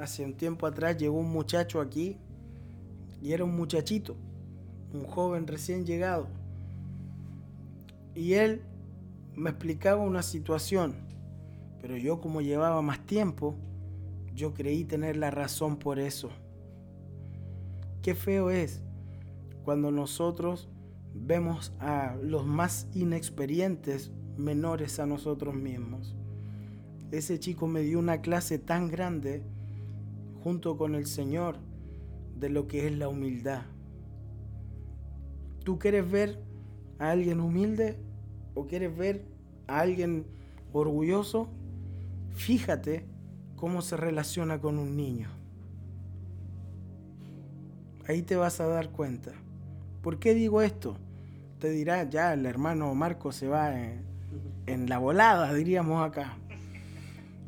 [0.00, 2.16] hace un tiempo atrás, llegó un muchacho aquí
[3.20, 4.16] y era un muchachito,
[4.92, 6.28] un joven recién llegado.
[8.14, 8.62] Y él
[9.34, 10.94] me explicaba una situación,
[11.80, 13.54] pero yo como llevaba más tiempo,
[14.34, 16.30] yo creí tener la razón por eso.
[18.02, 18.82] Qué feo es
[19.64, 20.68] cuando nosotros
[21.14, 26.16] vemos a los más inexperientes menores a nosotros mismos.
[27.10, 29.42] Ese chico me dio una clase tan grande
[30.42, 31.56] junto con el Señor
[32.38, 33.62] de lo que es la humildad.
[35.64, 36.38] ¿Tú quieres ver
[36.98, 37.96] a alguien humilde
[38.54, 39.24] o quieres ver
[39.66, 40.26] a alguien
[40.72, 41.48] orgulloso?
[42.30, 43.06] Fíjate
[43.56, 45.28] cómo se relaciona con un niño.
[48.08, 49.32] Ahí te vas a dar cuenta.
[50.02, 50.96] ¿Por qué digo esto?
[51.60, 54.02] Te dirá, ya el hermano Marco se va en,
[54.66, 56.36] en la volada, diríamos acá.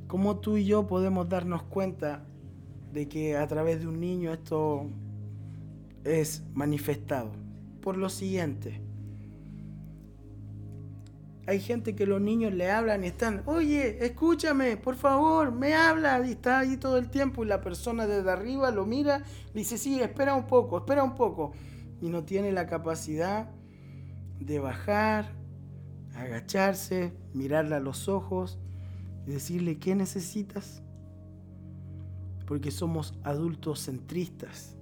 [0.07, 2.25] ¿Cómo tú y yo podemos darnos cuenta
[2.93, 4.87] de que a través de un niño esto
[6.05, 7.44] es manifestado?
[7.85, 8.81] Por lo siguiente.
[11.47, 16.27] Hay gente que los niños le hablan y están, oye, escúchame, por favor, me habla.
[16.27, 19.77] Y está ahí todo el tiempo y la persona desde arriba lo mira y dice,
[19.77, 21.53] sí, espera un poco, espera un poco.
[22.01, 23.51] Y no tiene la capacidad
[24.41, 25.33] de bajar,
[26.15, 28.59] agacharse, mirarle a los ojos
[29.27, 30.83] y decirle, ¿qué necesitas?
[32.47, 34.75] Porque somos adultos centristas.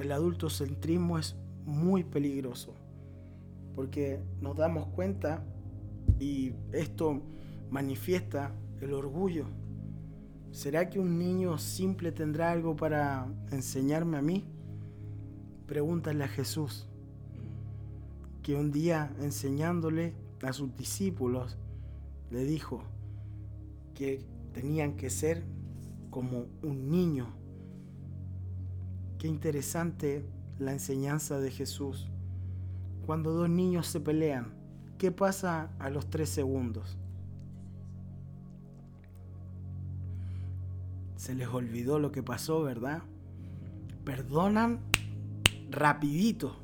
[0.00, 2.74] El adultocentrismo es muy peligroso
[3.74, 5.44] porque nos damos cuenta
[6.18, 7.20] y esto
[7.70, 9.46] manifiesta el orgullo.
[10.50, 14.44] ¿Será que un niño simple tendrá algo para enseñarme a mí?
[15.66, 16.86] Pregúntale a Jesús,
[18.42, 21.56] que un día enseñándole a sus discípulos,
[22.30, 22.82] le dijo,
[23.94, 25.44] que tenían que ser
[26.10, 27.28] como un niño.
[29.18, 30.26] Qué interesante
[30.64, 32.08] la enseñanza de Jesús.
[33.06, 34.54] Cuando dos niños se pelean,
[34.98, 36.98] ¿qué pasa a los tres segundos?
[41.16, 43.02] Se les olvidó lo que pasó, ¿verdad?
[44.04, 44.80] Perdonan
[45.70, 46.56] rapidito.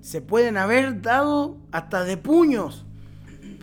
[0.00, 2.84] Se pueden haber dado hasta de puños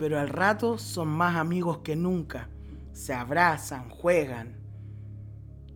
[0.02, 2.48] pero al rato son más amigos que nunca.
[2.92, 4.56] Se abrazan, juegan.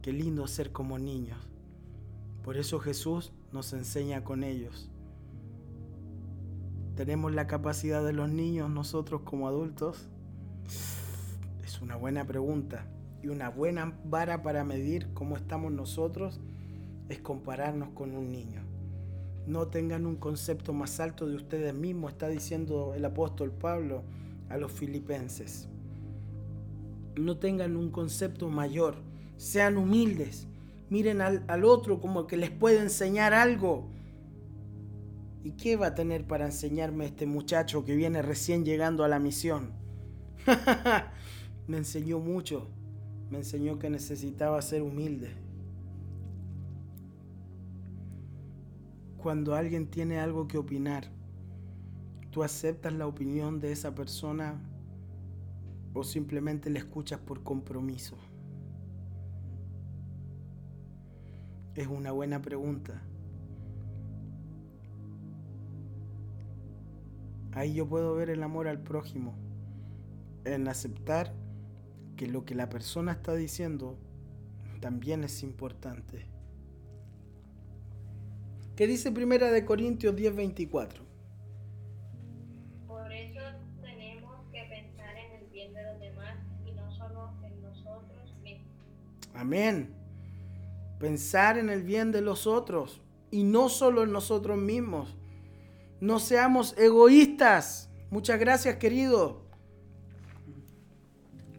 [0.02, 1.38] Qué lindo ser como niños.
[2.46, 4.90] Por eso Jesús nos enseña con ellos.
[6.94, 10.08] ¿Tenemos la capacidad de los niños nosotros como adultos?
[11.62, 12.86] Es una buena pregunta.
[13.22, 16.40] Y una buena vara para medir cómo estamos nosotros
[17.10, 18.66] es compararnos con un niño
[19.46, 24.02] no tengan un concepto más alto de ustedes mismos, está diciendo el apóstol Pablo
[24.48, 25.68] a los filipenses.
[27.16, 28.96] no tengan un concepto mayor,
[29.38, 30.48] sean humildes,
[30.90, 33.90] miren al, otro como que les puede enseñar algo.
[35.42, 39.18] ¿Y qué va a tener para enseñarme este muchacho que viene recién llegando a la
[39.18, 39.72] misión?
[41.68, 42.68] me enseñó mucho,
[43.30, 45.30] me enseñó que necesitaba ser humilde.
[49.18, 51.10] Cuando alguien tiene algo que opinar,
[52.30, 54.60] ¿tú aceptas la opinión de esa persona
[55.94, 58.16] o simplemente le escuchas por compromiso?
[61.76, 63.02] Es una buena pregunta.
[67.52, 69.34] Ahí yo puedo ver el amor al prójimo,
[70.44, 71.34] en aceptar
[72.16, 73.98] que lo que la persona está diciendo
[74.80, 76.26] también es importante.
[78.74, 81.02] ¿Qué dice Primera de Corintios 10:24?
[82.86, 83.40] Por eso
[83.82, 86.36] tenemos que pensar en el bien de los demás
[86.66, 88.72] y no solo en nosotros mismos.
[89.34, 89.95] Amén.
[90.98, 95.16] Pensar en el bien de los otros y no solo en nosotros mismos.
[96.00, 97.90] No seamos egoístas.
[98.10, 99.42] Muchas gracias, querido.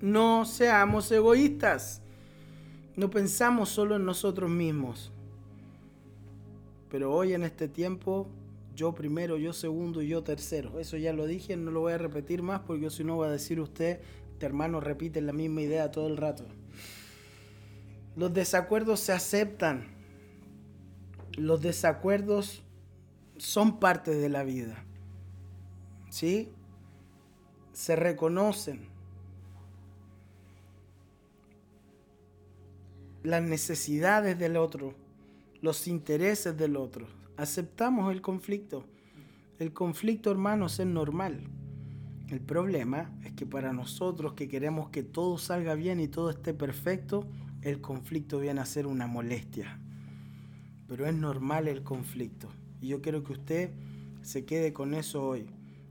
[0.02, 2.02] No seamos egoístas.
[2.96, 5.12] No pensamos solo en nosotros mismos.
[6.90, 8.28] Pero hoy en este tiempo,
[8.76, 10.80] yo primero, yo segundo y yo tercero.
[10.80, 13.32] Eso ya lo dije, no lo voy a repetir más porque si no va a
[13.32, 14.00] decir usted,
[14.32, 16.46] este hermano repite la misma idea todo el rato.
[18.18, 19.86] Los desacuerdos se aceptan.
[21.38, 22.64] Los desacuerdos
[23.38, 24.84] son parte de la vida.
[26.10, 26.50] ¿Sí?
[27.74, 28.90] Se reconocen.
[33.22, 34.96] Las necesidades del otro,
[35.62, 37.06] los intereses del otro.
[37.38, 38.84] Aceptamos el conflicto.
[39.60, 41.44] El conflicto, hermanos, es normal.
[42.30, 46.56] El problema es que para nosotros que queremos que todo salga bien y todo esté
[46.56, 47.28] perfecto,
[47.62, 49.80] el conflicto viene a ser una molestia.
[50.88, 52.50] Pero es normal el conflicto.
[52.82, 53.72] Y yo quiero que usted
[54.22, 55.48] se quede con eso hoy.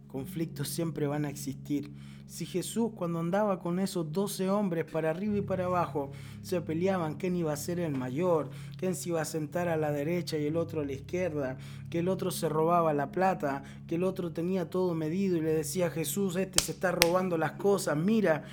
[0.08, 1.90] Conflictos siempre van a existir.
[2.26, 6.10] Si Jesús cuando andaba con esos doce hombres para arriba y para abajo
[6.42, 9.92] se peleaban quién iba a ser el mayor, quién se iba a sentar a la
[9.92, 11.56] derecha y el otro a la izquierda,
[11.88, 15.54] que el otro se robaba la plata, que el otro tenía todo medido y le
[15.54, 18.44] decía Jesús, este se está robando las cosas, mira,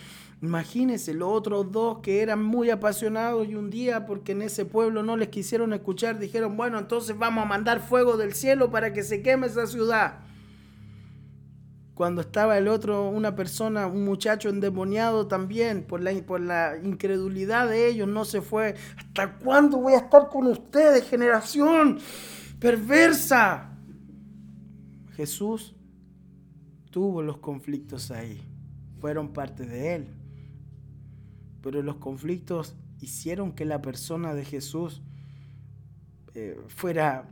[0.44, 5.02] Imagínense los otros dos que eran muy apasionados y un día porque en ese pueblo
[5.02, 9.04] no les quisieron escuchar, dijeron, bueno, entonces vamos a mandar fuego del cielo para que
[9.04, 10.20] se queme esa ciudad.
[11.94, 17.70] Cuando estaba el otro, una persona, un muchacho endemoniado también, por la, por la incredulidad
[17.70, 18.76] de ellos, no se fue.
[18.98, 22.00] ¿Hasta cuándo voy a estar con ustedes, generación
[22.60, 23.78] perversa?
[25.16, 25.74] Jesús
[26.92, 28.46] tuvo los conflictos ahí,
[29.00, 30.23] fueron parte de él
[31.64, 35.02] pero los conflictos hicieron que la persona de Jesús
[36.36, 37.30] eh, fuera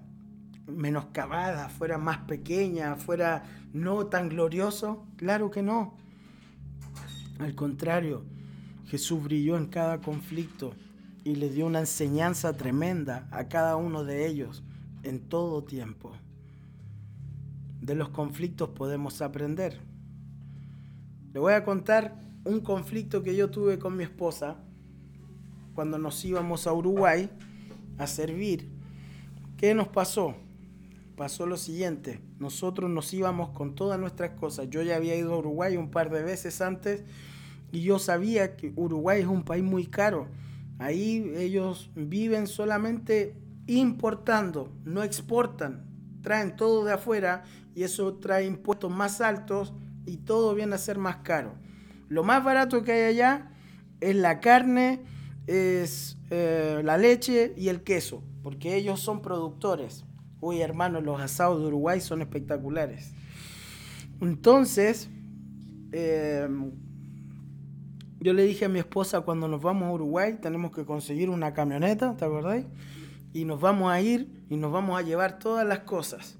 [0.68, 5.06] menoscabada, fuera más pequeña, fuera no tan glorioso.
[5.18, 5.98] Claro que no.
[7.40, 8.24] Al contrario,
[8.88, 10.74] Jesús brilló en cada conflicto
[11.26, 14.64] y le dio una enseñanza tremenda a cada uno de ellos
[15.04, 16.14] en todo tiempo.
[17.82, 19.80] De los conflictos podemos aprender.
[21.34, 24.58] Le voy a contar un conflicto que yo tuve con mi esposa
[25.74, 27.30] cuando nos íbamos a Uruguay
[27.98, 28.70] a servir.
[29.58, 30.36] ¿Qué nos pasó?
[31.16, 34.70] Pasó lo siguiente, nosotros nos íbamos con todas nuestras cosas.
[34.70, 37.04] Yo ya había ido a Uruguay un par de veces antes
[37.72, 40.28] y yo sabía que Uruguay es un país muy caro.
[40.80, 43.36] Ahí ellos viven solamente
[43.68, 45.86] importando, no exportan,
[46.24, 47.44] traen todo de afuera
[47.76, 49.74] y eso trae impuestos más altos
[50.08, 51.54] y todo viene a ser más caro.
[52.12, 53.48] Lo más barato que hay allá
[54.02, 55.00] es la carne,
[55.48, 60.04] es eh, la leche y el queso, porque ellos son productores.
[60.42, 63.14] Uy, hermano, los asados de Uruguay son espectaculares.
[64.20, 65.10] Entonces,
[65.94, 66.74] em,
[68.20, 71.54] yo le dije a mi esposa cuando nos vamos a Uruguay, tenemos que conseguir una
[71.54, 72.66] camioneta, ¿te acordáis?
[73.32, 76.38] Y nos vamos a ir y nos vamos a llevar todas las cosas.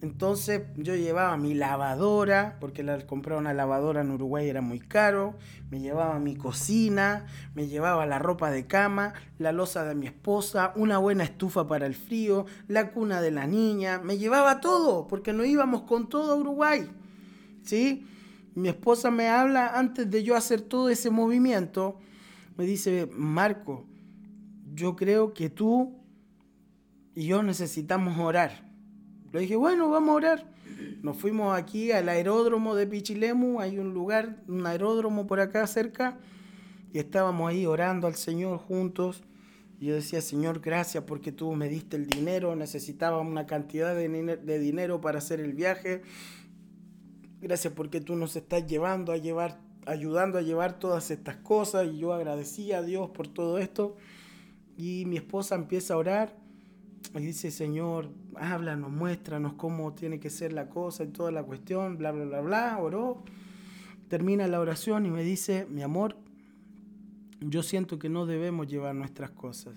[0.00, 5.34] Entonces yo llevaba mi lavadora, porque la, comprar una lavadora en Uruguay era muy caro,
[5.70, 10.72] me llevaba mi cocina, me llevaba la ropa de cama, la losa de mi esposa,
[10.76, 15.32] una buena estufa para el frío, la cuna de la niña, me llevaba todo, porque
[15.32, 16.88] no íbamos con todo Uruguay.
[17.64, 18.06] ¿Sí?
[18.54, 21.98] Mi esposa me habla antes de yo hacer todo ese movimiento,
[22.56, 23.84] me dice, Marco,
[24.74, 25.98] yo creo que tú
[27.16, 28.67] y yo necesitamos orar.
[29.32, 30.46] Le dije, bueno, vamos a orar.
[31.02, 36.18] Nos fuimos aquí al aeródromo de Pichilemu, hay un lugar, un aeródromo por acá cerca.
[36.92, 39.22] Y estábamos ahí orando al Señor juntos.
[39.80, 42.56] Y yo decía, Señor, gracias porque tú me diste el dinero.
[42.56, 46.02] Necesitaba una cantidad de, de dinero para hacer el viaje.
[47.40, 51.86] Gracias porque tú nos estás llevando a llevar, ayudando a llevar todas estas cosas.
[51.86, 53.94] Y yo agradecía a Dios por todo esto.
[54.78, 56.47] Y mi esposa empieza a orar
[57.14, 61.96] y dice, Señor, háblanos, muéstranos cómo tiene que ser la cosa y toda la cuestión,
[61.96, 62.78] bla, bla, bla, bla.
[62.78, 63.22] Oró.
[64.08, 66.16] Termina la oración y me dice, mi amor,
[67.40, 69.74] yo siento que no debemos llevar nuestras cosas.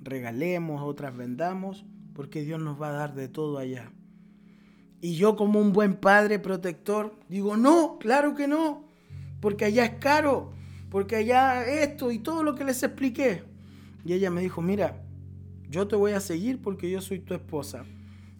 [0.00, 1.84] Regalemos, otras vendamos,
[2.14, 3.92] porque Dios nos va a dar de todo allá.
[5.00, 8.84] Y yo como un buen padre protector, digo, no, claro que no,
[9.40, 10.52] porque allá es caro,
[10.90, 13.42] porque allá esto y todo lo que les expliqué.
[14.04, 15.03] Y ella me dijo, mira,
[15.74, 17.84] yo te voy a seguir porque yo soy tu esposa,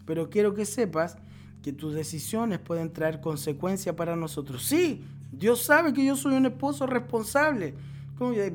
[0.07, 1.16] pero quiero que sepas
[1.62, 4.62] que tus decisiones pueden traer consecuencias para nosotros.
[4.62, 7.74] Sí, Dios sabe que yo soy un esposo responsable.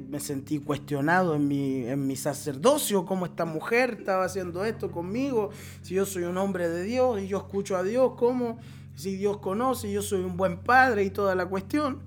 [0.10, 5.50] Me sentí cuestionado en mi, en mi sacerdocio, cómo esta mujer estaba haciendo esto conmigo,
[5.82, 8.60] si yo soy un hombre de Dios y yo escucho a Dios, cómo,
[8.96, 12.00] si Dios conoce, yo soy un buen padre y toda la cuestión.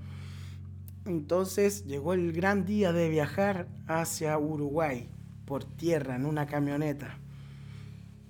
[1.04, 5.10] Entonces llegó el gran día de viajar hacia Uruguay
[5.52, 7.18] por tierra en una camioneta.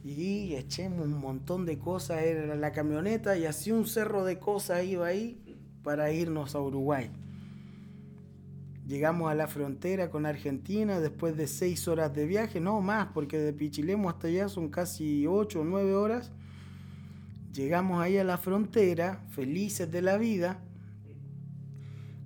[0.02, 4.84] Y echemos un montón de cosas en la camioneta y así un cerro de cosas
[4.84, 5.40] iba ahí
[5.84, 7.12] para irnos a Uruguay.
[8.88, 13.38] Llegamos a la frontera con Argentina después de seis horas de viaje, no más, porque
[13.38, 16.32] de Pichilemo hasta allá son casi ocho o nueve horas.
[17.54, 20.58] Llegamos ahí a la frontera, felices de la vida,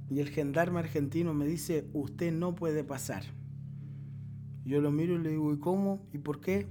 [0.08, 3.35] y el gendarme argentino me dice, usted no puede pasar.
[4.66, 6.04] Yo lo miro y le digo, ¿y cómo?
[6.12, 6.66] ¿Y por qué?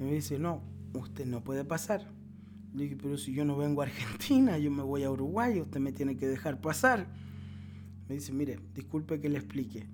[0.00, 0.62] Y me dice, no,
[0.94, 2.10] usted no puede pasar.
[2.74, 5.78] Le digo, pero si yo no vengo a Argentina, yo me voy a Uruguay, usted
[5.78, 7.06] me tiene que dejar pasar.
[8.08, 9.86] Me dice, mire, disculpe que le explique.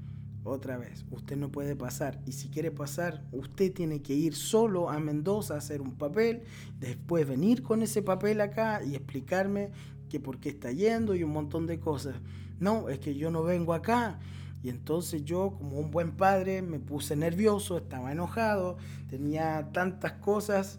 [0.45, 2.21] Otra vez, usted no puede pasar.
[2.25, 6.43] Y si quiere pasar, usted tiene que ir solo a Mendoza a hacer un papel,
[6.79, 9.71] después venir con ese papel acá y explicarme
[10.09, 12.15] que por qué está yendo y un montón de cosas.
[12.61, 14.21] No, es que yo no vengo acá.
[14.63, 18.77] Y entonces yo, como un buen padre, me puse nervioso, estaba enojado,
[19.11, 20.79] tenía tantas cosas.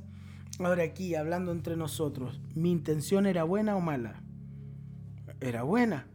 [0.59, 4.21] Ahora aquí, hablando entre nosotros, ¿mi intención era buena o mala?
[5.41, 6.07] Era buena.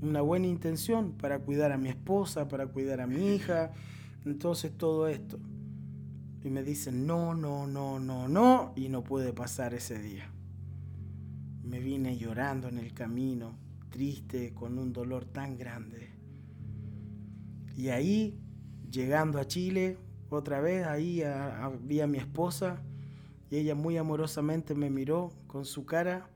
[0.00, 3.72] Una buena intención para cuidar a mi esposa, para cuidar a mi hija.
[4.24, 5.40] Entonces todo esto.
[6.44, 8.72] Y me dicen, no, no, no, no, no.
[8.76, 10.30] Y no puede pasar ese día.
[11.64, 13.58] Me vine llorando en el camino,
[13.90, 16.07] triste, con un dolor tan grande.
[17.78, 18.36] Y ahí,
[18.90, 19.98] llegando a Chile,
[20.30, 22.82] otra vez, ahí a mi esposa
[23.52, 26.28] y ella muy amorosamente me miró con su cara.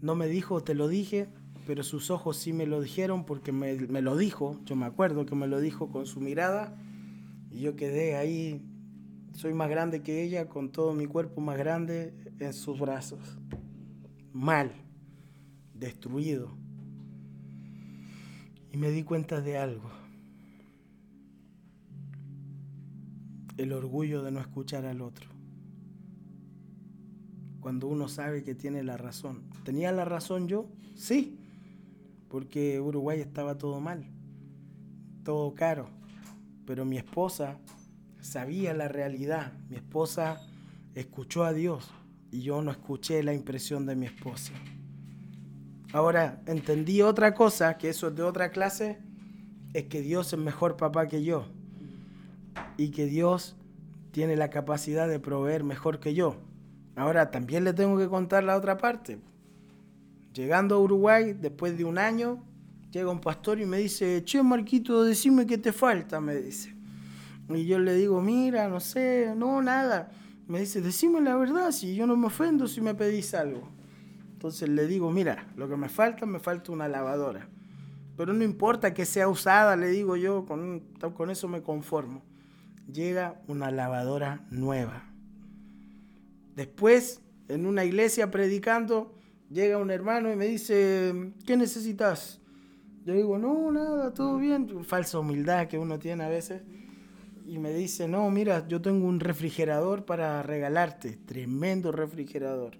[0.00, 1.26] No me dijo, te lo dije,
[1.66, 4.60] pero sus ojos sí me lo dijeron porque me, me lo dijo.
[4.66, 6.80] Yo me acuerdo que me lo dijo con su mirada.
[7.50, 8.62] Y yo quedé ahí,
[9.32, 13.36] soy más grande que ella, con todo mi cuerpo más grande en sus brazos.
[14.32, 14.70] Mal,
[15.74, 16.67] destruido
[18.72, 19.90] y me di cuenta de algo.
[23.56, 25.28] El orgullo de no escuchar al otro.
[27.60, 29.42] Cuando uno sabe que tiene la razón.
[29.64, 30.68] ¿Tenía la razón yo?
[30.94, 31.38] Sí,
[32.28, 34.06] porque Uruguay estaba todo mal,
[35.24, 35.88] todo caro.
[36.66, 37.58] Pero mi esposa
[38.20, 39.52] sabía la realidad.
[39.68, 40.40] Mi esposa
[40.94, 41.90] escuchó a Dios
[42.30, 44.52] y yo no escuché la impresión de mi esposa.
[45.92, 48.98] Ahora, entendí otra cosa, que eso es de otra clase,
[49.72, 51.46] es que Dios es mejor papá que yo.
[52.76, 53.56] Y que Dios
[54.10, 56.36] tiene la capacidad de proveer mejor que yo.
[56.94, 59.18] Ahora, también le tengo que contar la otra parte.
[60.34, 62.44] Llegando a Uruguay, después de un año,
[62.90, 66.74] llega un pastor y me dice, che, Marquito, decime qué te falta, me dice.
[67.48, 70.10] Y yo le digo, mira, no sé, no, nada.
[70.46, 73.77] Me dice, decime la verdad, si yo no me ofendo si me pedís algo.
[74.38, 77.48] Entonces le digo, mira, lo que me falta, me falta una lavadora.
[78.16, 80.78] Pero no importa que sea usada, le digo yo, con,
[81.16, 82.22] con eso me conformo.
[82.86, 85.10] Llega una lavadora nueva.
[86.54, 89.12] Después, en una iglesia predicando,
[89.50, 92.40] llega un hermano y me dice, ¿qué necesitas?
[93.04, 94.84] Yo digo, no, nada, todo bien.
[94.84, 96.62] Falsa humildad que uno tiene a veces.
[97.44, 101.18] Y me dice, no, mira, yo tengo un refrigerador para regalarte.
[101.26, 102.78] Tremendo refrigerador.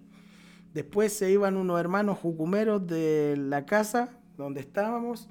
[0.79, 5.29] Después se iban unos hermanos jucumeros de la casa donde estábamos.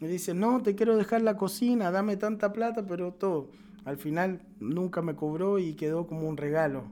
[0.00, 3.50] Me dicen, no, te quiero dejar la cocina, dame tanta plata, pero todo.
[3.84, 6.84] Al final nunca me cobró y quedó como un regalo.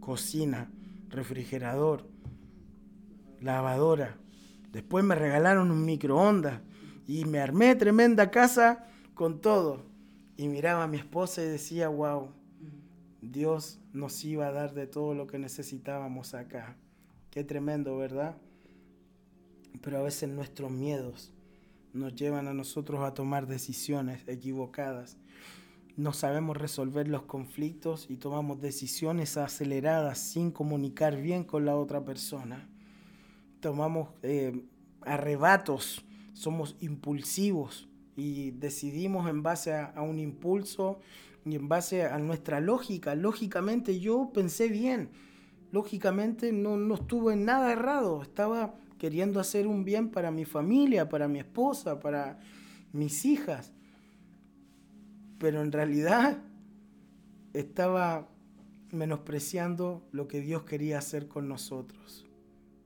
[0.00, 0.70] Cocina,
[1.10, 2.08] refrigerador,
[3.42, 4.16] lavadora.
[4.72, 6.62] Después me regalaron un microondas.
[7.06, 9.82] Y me armé tremenda casa con todo.
[10.38, 12.30] Y miraba a mi esposa y decía, wow,
[13.20, 16.78] Dios nos iba a dar de todo lo que necesitábamos acá.
[17.32, 18.36] Qué tremendo, ¿verdad?
[19.80, 21.32] Pero a veces nuestros miedos
[21.94, 25.16] nos llevan a nosotros a tomar decisiones equivocadas.
[25.96, 32.04] No sabemos resolver los conflictos y tomamos decisiones aceleradas sin comunicar bien con la otra
[32.04, 32.68] persona.
[33.60, 34.66] Tomamos eh,
[35.00, 36.04] arrebatos,
[36.34, 41.00] somos impulsivos y decidimos en base a, a un impulso
[41.46, 43.14] y en base a nuestra lógica.
[43.14, 45.08] Lógicamente yo pensé bien,
[45.72, 51.08] lógicamente no, no estuve en nada errado, estaba queriendo hacer un bien para mi familia,
[51.08, 52.38] para mi esposa, para
[52.92, 53.72] mis hijas.
[55.40, 56.38] Pero en realidad
[57.52, 58.28] estaba
[58.92, 62.26] menospreciando lo que Dios quería hacer con nosotros.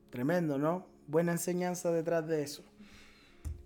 [0.08, 0.86] Tremendo, ¿no?
[1.08, 2.64] Buena enseñanza detrás de eso.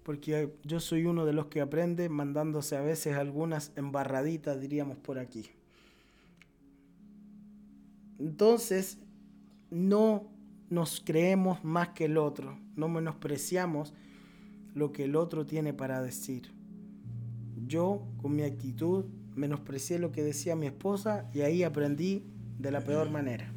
[0.02, 5.18] Porque yo soy uno de los que aprende mandándose a veces algunas embarraditas, diríamos por
[5.18, 5.50] aquí.
[8.18, 8.98] Entonces,
[9.70, 10.28] no
[10.68, 13.92] nos creemos más que el otro, no menospreciamos
[14.74, 16.52] lo que el otro tiene para decir.
[17.66, 19.04] Yo, con mi actitud,
[19.34, 22.24] menosprecié lo que decía mi esposa y ahí aprendí
[22.58, 23.52] de la peor manera.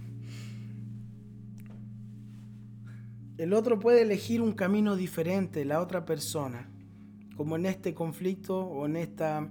[3.38, 6.70] El otro puede elegir un camino diferente, la otra persona.
[7.36, 9.50] Como en este conflicto o en esta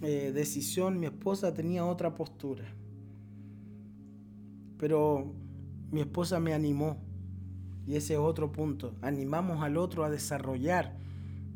[0.00, 2.64] eh, decisión, mi esposa tenía otra postura.
[4.78, 5.34] Pero
[5.90, 6.98] mi esposa me animó.
[7.86, 8.94] Y ese es otro punto.
[9.02, 10.96] Animamos al otro a desarrollar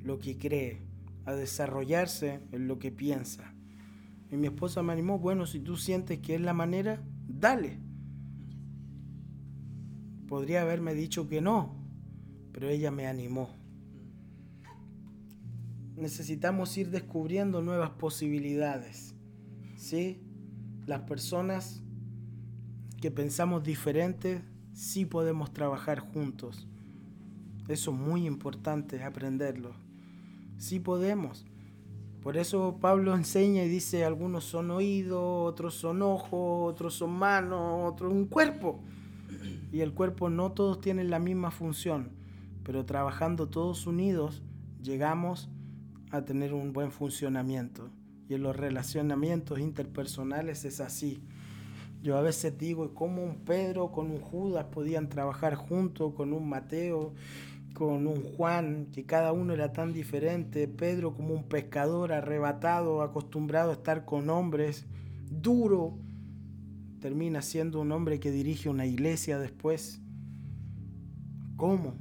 [0.03, 0.82] lo que cree,
[1.24, 3.55] a desarrollarse en lo que piensa.
[4.30, 7.78] Y mi esposa me animó, bueno, si tú sientes que es la manera, dale.
[10.26, 11.76] Podría haberme dicho que no,
[12.53, 13.51] pero ella me animó.
[15.97, 19.14] Necesitamos ir descubriendo nuevas posibilidades.
[19.76, 20.20] ¿Sí?
[20.87, 21.84] Las personas
[23.05, 24.41] que pensamos diferente,
[24.73, 26.67] sí podemos trabajar juntos.
[27.69, 29.75] Eso es muy importante aprenderlo.
[30.57, 31.45] Sí podemos.
[32.23, 37.93] Por eso Pablo enseña y dice, algunos son oídos, otros son ojos, otros son manos,
[37.93, 38.83] otros un cuerpo.
[39.71, 42.09] Y el cuerpo no todos tienen la misma función,
[42.63, 44.43] pero trabajando todos unidos
[44.83, 45.51] llegamos
[46.11, 47.91] a tener un buen funcionamiento.
[48.31, 51.23] Y en los relacionamientos interpersonales es así.
[52.05, 56.47] Yo a veces digo, ¿cómo un Pedro con un Judas podían trabajar juntos, con un
[56.47, 57.15] Mateo,
[57.73, 60.69] con un Juan, que cada uno era tan diferente?
[60.69, 64.85] Pedro como un pescador arrebatado, acostumbrado a estar con hombres,
[65.31, 65.97] duro,
[67.01, 70.03] termina siendo un hombre que dirige una iglesia después.
[71.57, 71.95] ¿Cómo?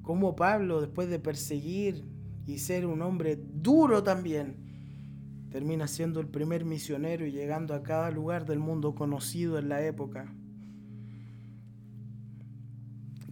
[0.00, 2.08] ¿Cómo Pablo, después de perseguir
[2.46, 4.61] y ser un hombre duro también,
[5.52, 9.84] termina siendo el primer misionero y llegando a cada lugar del mundo conocido en la
[9.84, 10.32] época.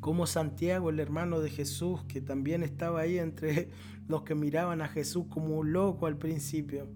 [0.00, 3.70] Como Santiago, el hermano de Jesús, que también estaba ahí entre
[4.06, 6.88] los que miraban a Jesús como un loco al principio,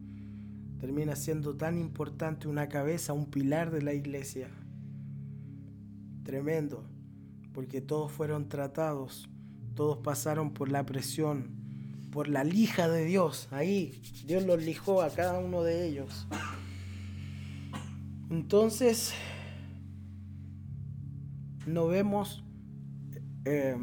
[0.79, 4.51] termina siendo tan importante una cabeza, un pilar de la iglesia.
[6.22, 6.85] Tremendo,
[7.55, 9.31] porque todos fueron tratados,
[9.75, 11.64] todos pasaron por la presión,
[12.15, 13.49] por la lija de Dios.
[13.51, 16.29] Ahí Dios los lijó a cada uno de ellos.
[18.31, 19.12] Entonces,
[21.67, 22.45] no vemos,
[23.45, 23.77] eh,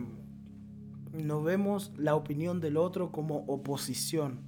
[1.12, 4.40] no vemos la opinión del otro como oposición.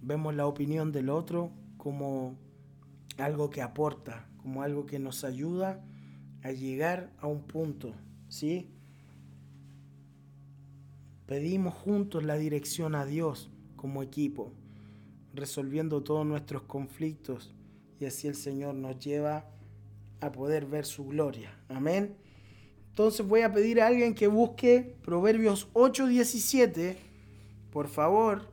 [0.00, 2.38] Vemos la opinión del otro como
[3.18, 5.84] algo que aporta, como algo que nos ayuda
[6.42, 7.92] a llegar a un punto,
[8.28, 8.70] ¿sí?
[11.28, 14.54] Pedimos juntos la dirección a Dios como equipo,
[15.34, 17.54] resolviendo todos nuestros conflictos
[18.00, 19.44] y así el Señor nos lleva
[20.22, 21.54] a poder ver su gloria.
[21.68, 22.16] Amén.
[22.88, 26.96] Entonces voy a pedir a alguien que busque Proverbios 8:17,
[27.70, 28.48] por favor,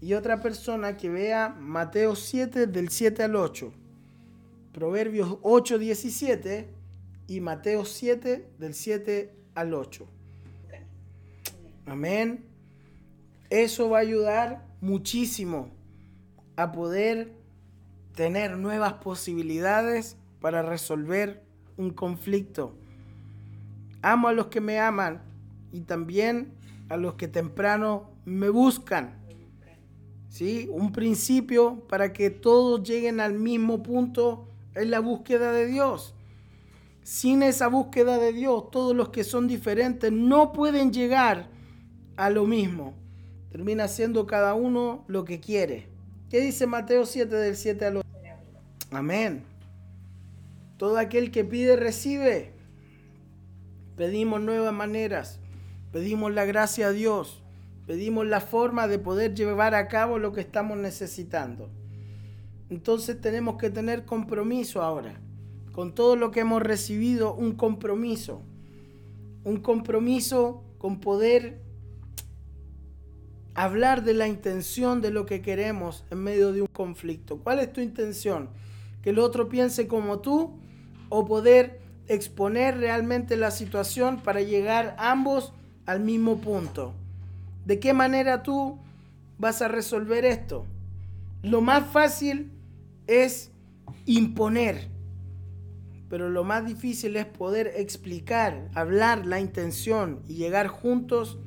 [0.00, 3.70] y otra persona que vea Mateo 7 del 7 al 8.
[4.72, 6.68] Proverbios 8:17
[7.26, 10.08] y Mateo 7 del 7 al 8.
[11.88, 12.44] Amén.
[13.50, 15.70] Eso va a ayudar muchísimo
[16.56, 17.32] a poder
[18.14, 21.42] tener nuevas posibilidades para resolver
[21.76, 22.74] un conflicto.
[24.02, 25.22] Amo a los que me aman
[25.72, 26.52] y también
[26.88, 29.16] a los que temprano me buscan.
[30.28, 30.68] ¿Sí?
[30.70, 36.14] Un principio para que todos lleguen al mismo punto es la búsqueda de Dios.
[37.02, 41.48] Sin esa búsqueda de Dios, todos los que son diferentes no pueden llegar
[42.18, 42.94] a lo mismo.
[43.50, 45.86] Termina haciendo cada uno lo que quiere.
[46.28, 48.08] ¿Qué dice Mateo 7 del 7 al 8?
[48.90, 49.44] Amén.
[50.76, 52.52] Todo aquel que pide recibe.
[53.96, 55.38] Pedimos nuevas maneras.
[55.92, 57.40] Pedimos la gracia a Dios.
[57.86, 61.70] Pedimos la forma de poder llevar a cabo lo que estamos necesitando.
[62.68, 65.20] Entonces tenemos que tener compromiso ahora.
[65.72, 68.42] Con todo lo que hemos recibido, un compromiso.
[69.44, 71.67] Un compromiso con poder
[73.58, 77.38] hablar de la intención de lo que queremos en medio de un conflicto.
[77.38, 78.50] ¿Cuál es tu intención?
[79.02, 80.60] ¿Que el otro piense como tú
[81.08, 85.52] o poder exponer realmente la situación para llegar ambos
[85.86, 86.94] al mismo punto?
[87.66, 88.78] ¿De qué manera tú
[89.38, 90.64] vas a resolver esto?
[91.42, 92.52] Lo más fácil
[93.08, 93.50] es
[94.06, 94.86] imponer,
[96.08, 101.38] pero lo más difícil es poder explicar, hablar la intención y llegar juntos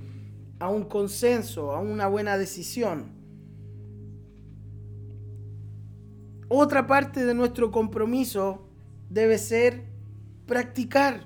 [0.62, 3.06] a un consenso, a una buena decisión.
[6.50, 8.62] Otra parte de nuestro compromiso
[9.10, 9.86] debe ser
[10.46, 11.26] practicar,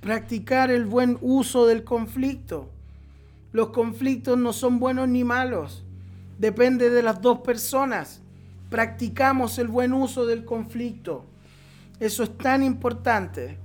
[0.00, 2.68] practicar el buen uso del conflicto.
[3.52, 5.84] Los conflictos no son buenos ni malos,
[6.36, 8.22] depende de las dos personas.
[8.70, 11.26] Practicamos el buen uso del conflicto.
[12.00, 13.56] Eso es tan importante.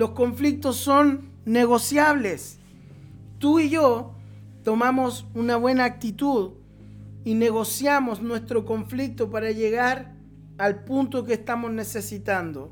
[0.00, 2.58] Los conflictos son negociables.
[3.38, 4.14] Tú y yo
[4.64, 6.52] tomamos una buena actitud
[7.22, 10.14] y negociamos nuestro conflicto para llegar
[10.56, 12.70] al punto que estamos necesitando.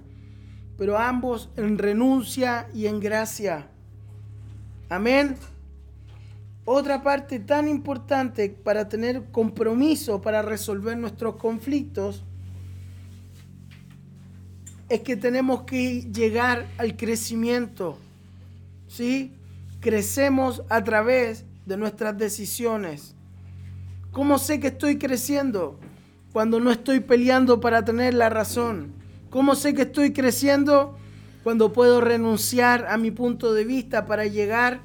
[0.79, 3.69] Pero ambos en renuncia y en gracia.
[4.89, 5.37] Amén.
[6.65, 12.25] Otra parte tan importante para tener compromiso para resolver nuestros conflictos
[14.89, 17.99] es que tenemos que llegar al crecimiento.
[18.89, 19.35] ¿Sí?
[19.81, 23.15] Crecemos a través de nuestras decisiones.
[24.13, 25.79] ¿Cómo sé que estoy creciendo?
[26.33, 28.93] Cuando no estoy peleando para tener la razón.
[29.31, 30.97] ¿Cómo sé que estoy creciendo?
[31.45, 34.81] Cuando puedo renunciar a mi punto de vista para llegar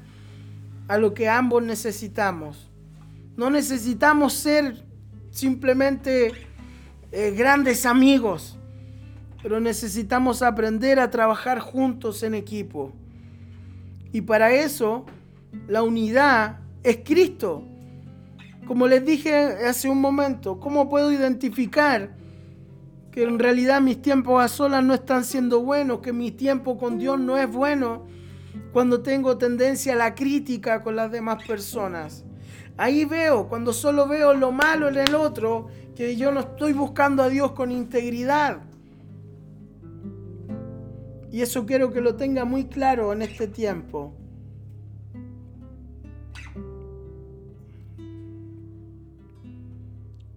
[0.86, 2.70] a lo que ambos necesitamos.
[3.36, 4.84] No necesitamos ser
[5.30, 6.32] simplemente
[7.10, 8.58] eh, grandes amigos
[9.44, 12.92] pero necesitamos aprender a trabajar juntos en equipo.
[14.10, 15.04] Y para eso,
[15.68, 17.62] la unidad es Cristo.
[18.66, 22.16] Como les dije hace un momento, ¿cómo puedo identificar
[23.12, 26.98] que en realidad mis tiempos a solas no están siendo buenos, que mi tiempo con
[26.98, 28.06] Dios no es bueno
[28.72, 32.24] cuando tengo tendencia a la crítica con las demás personas?
[32.78, 37.22] Ahí veo, cuando solo veo lo malo en el otro, que yo no estoy buscando
[37.22, 38.62] a Dios con integridad.
[41.34, 44.14] Y eso quiero que lo tenga muy claro en este tiempo.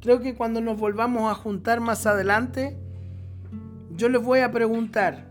[0.02, 2.80] Creo que cuando nos volvamos a juntar más adelante,
[3.92, 5.28] yo les voy a preguntar,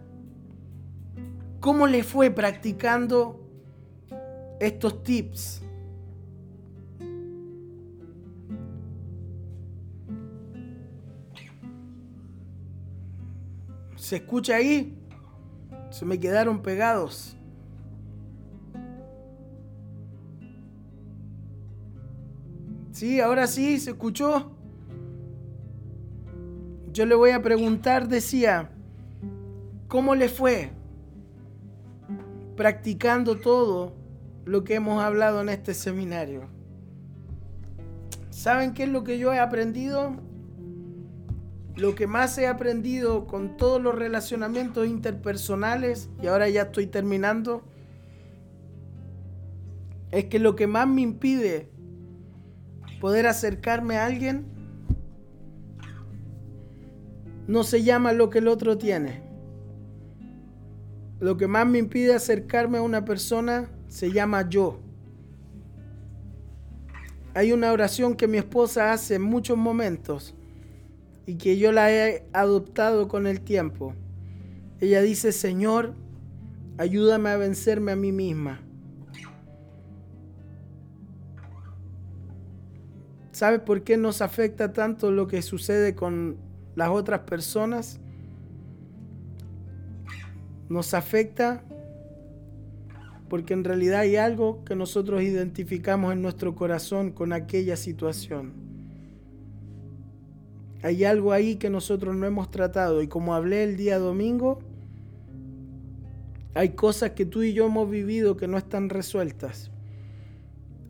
[1.58, 3.40] ¿cómo le fue practicando
[4.60, 5.62] estos tips?
[13.96, 15.02] ¿Se escucha ahí?
[15.96, 17.34] Se me quedaron pegados.
[22.92, 24.50] Sí, ahora sí, se escuchó.
[26.92, 28.68] Yo le voy a preguntar, decía,
[29.88, 30.70] ¿cómo le fue
[32.56, 33.94] practicando todo
[34.44, 36.42] lo que hemos hablado en este seminario?
[38.28, 40.14] ¿Saben qué es lo que yo he aprendido?
[41.76, 47.62] Lo que más he aprendido con todos los relacionamientos interpersonales, y ahora ya estoy terminando,
[50.10, 51.68] es que lo que más me impide
[53.00, 54.46] poder acercarme a alguien
[57.46, 59.22] no se llama lo que el otro tiene.
[61.20, 64.80] Lo que más me impide acercarme a una persona se llama yo.
[67.34, 70.35] Hay una oración que mi esposa hace en muchos momentos
[71.26, 73.94] y que yo la he adoptado con el tiempo.
[74.80, 75.94] Ella dice, Señor,
[76.78, 78.60] ayúdame a vencerme a mí misma.
[83.32, 86.38] ¿Sabes por qué nos afecta tanto lo que sucede con
[86.74, 88.00] las otras personas?
[90.68, 91.62] Nos afecta
[93.28, 98.65] porque en realidad hay algo que nosotros identificamos en nuestro corazón con aquella situación.
[100.82, 104.60] Hay algo ahí que nosotros no hemos tratado y como hablé el día domingo,
[106.54, 109.70] hay cosas que tú y yo hemos vivido que no están resueltas.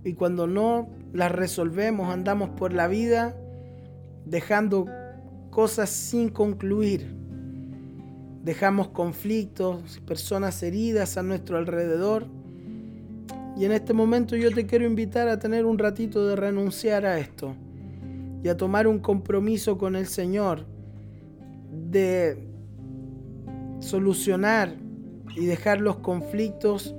[0.04, 3.36] Y cuando no las resolvemos, andamos por la vida
[4.24, 4.86] dejando
[5.50, 7.12] cosas sin concluir.
[8.44, 12.28] Dejamos conflictos, personas heridas a nuestro alrededor.
[13.56, 17.18] Y en este momento yo te quiero invitar a tener un ratito de renunciar a
[17.18, 17.56] esto
[18.46, 20.66] y a tomar un compromiso con el Señor
[21.90, 22.46] de
[23.80, 24.76] solucionar
[25.34, 26.94] y dejar los conflictos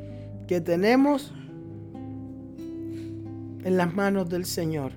[0.46, 1.34] que tenemos
[3.64, 4.92] en las manos del Señor.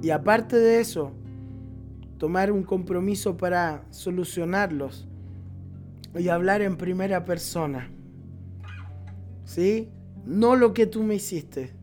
[0.00, 1.12] Y aparte de eso,
[2.16, 5.06] tomar un compromiso para solucionarlos
[6.18, 7.90] y hablar en primera persona.
[9.44, 9.90] ¿Sí?
[10.24, 11.74] No lo que tú me hiciste.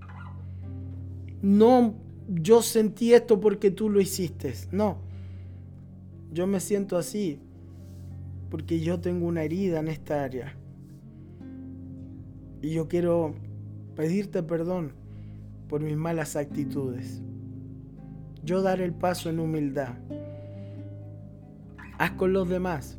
[1.43, 4.53] No yo sentí esto porque tú lo hiciste.
[4.71, 4.97] No.
[6.31, 7.39] Yo me siento así
[8.49, 10.55] porque yo tengo una herida en esta área.
[12.61, 13.35] Y yo quiero
[13.95, 14.93] pedirte perdón
[15.67, 17.21] por mis malas actitudes.
[18.43, 19.95] Yo daré el paso en humildad.
[21.97, 22.97] Haz con los demás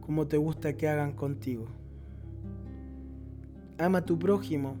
[0.00, 1.66] como te gusta que hagan contigo.
[3.78, 4.76] Ama a tu prójimo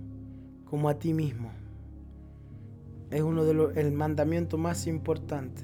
[0.64, 1.57] como a ti mismo
[3.10, 5.62] es uno de los el mandamiento más importante.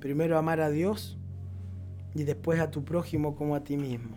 [0.00, 1.18] Primero amar a Dios
[2.14, 4.16] y después a tu prójimo como a ti mismo.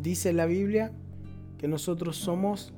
[0.00, 0.92] Dice la Biblia
[1.58, 2.72] que nosotros somos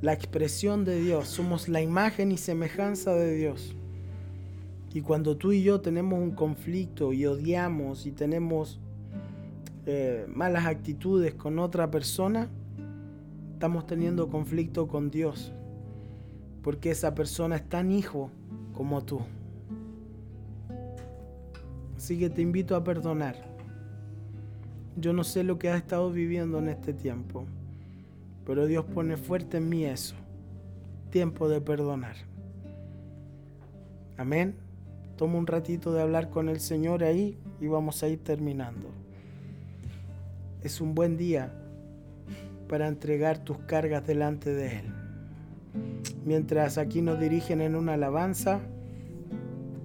[0.00, 3.76] la expresión de Dios, somos la imagen y semejanza de Dios.
[4.92, 8.80] Y cuando tú y yo tenemos un conflicto y odiamos y tenemos
[9.86, 12.50] eh, malas actitudes con otra persona,
[13.52, 15.52] estamos teniendo conflicto con Dios
[16.62, 18.30] porque esa persona es tan hijo
[18.72, 19.20] como tú.
[21.96, 23.36] Así que te invito a perdonar.
[24.96, 27.44] Yo no sé lo que has estado viviendo en este tiempo,
[28.44, 30.14] pero Dios pone fuerte en mí eso.
[31.10, 32.16] Tiempo de perdonar.
[34.16, 34.56] Amén.
[35.16, 38.88] Toma un ratito de hablar con el Señor ahí y vamos a ir terminando.
[40.62, 41.52] Es un buen día
[42.68, 45.01] para entregar tus cargas delante de Él
[46.24, 48.60] mientras aquí nos dirigen en una alabanza,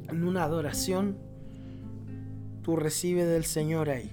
[0.09, 1.17] en una adoración,
[2.61, 4.11] tú recibes del Señor ahí.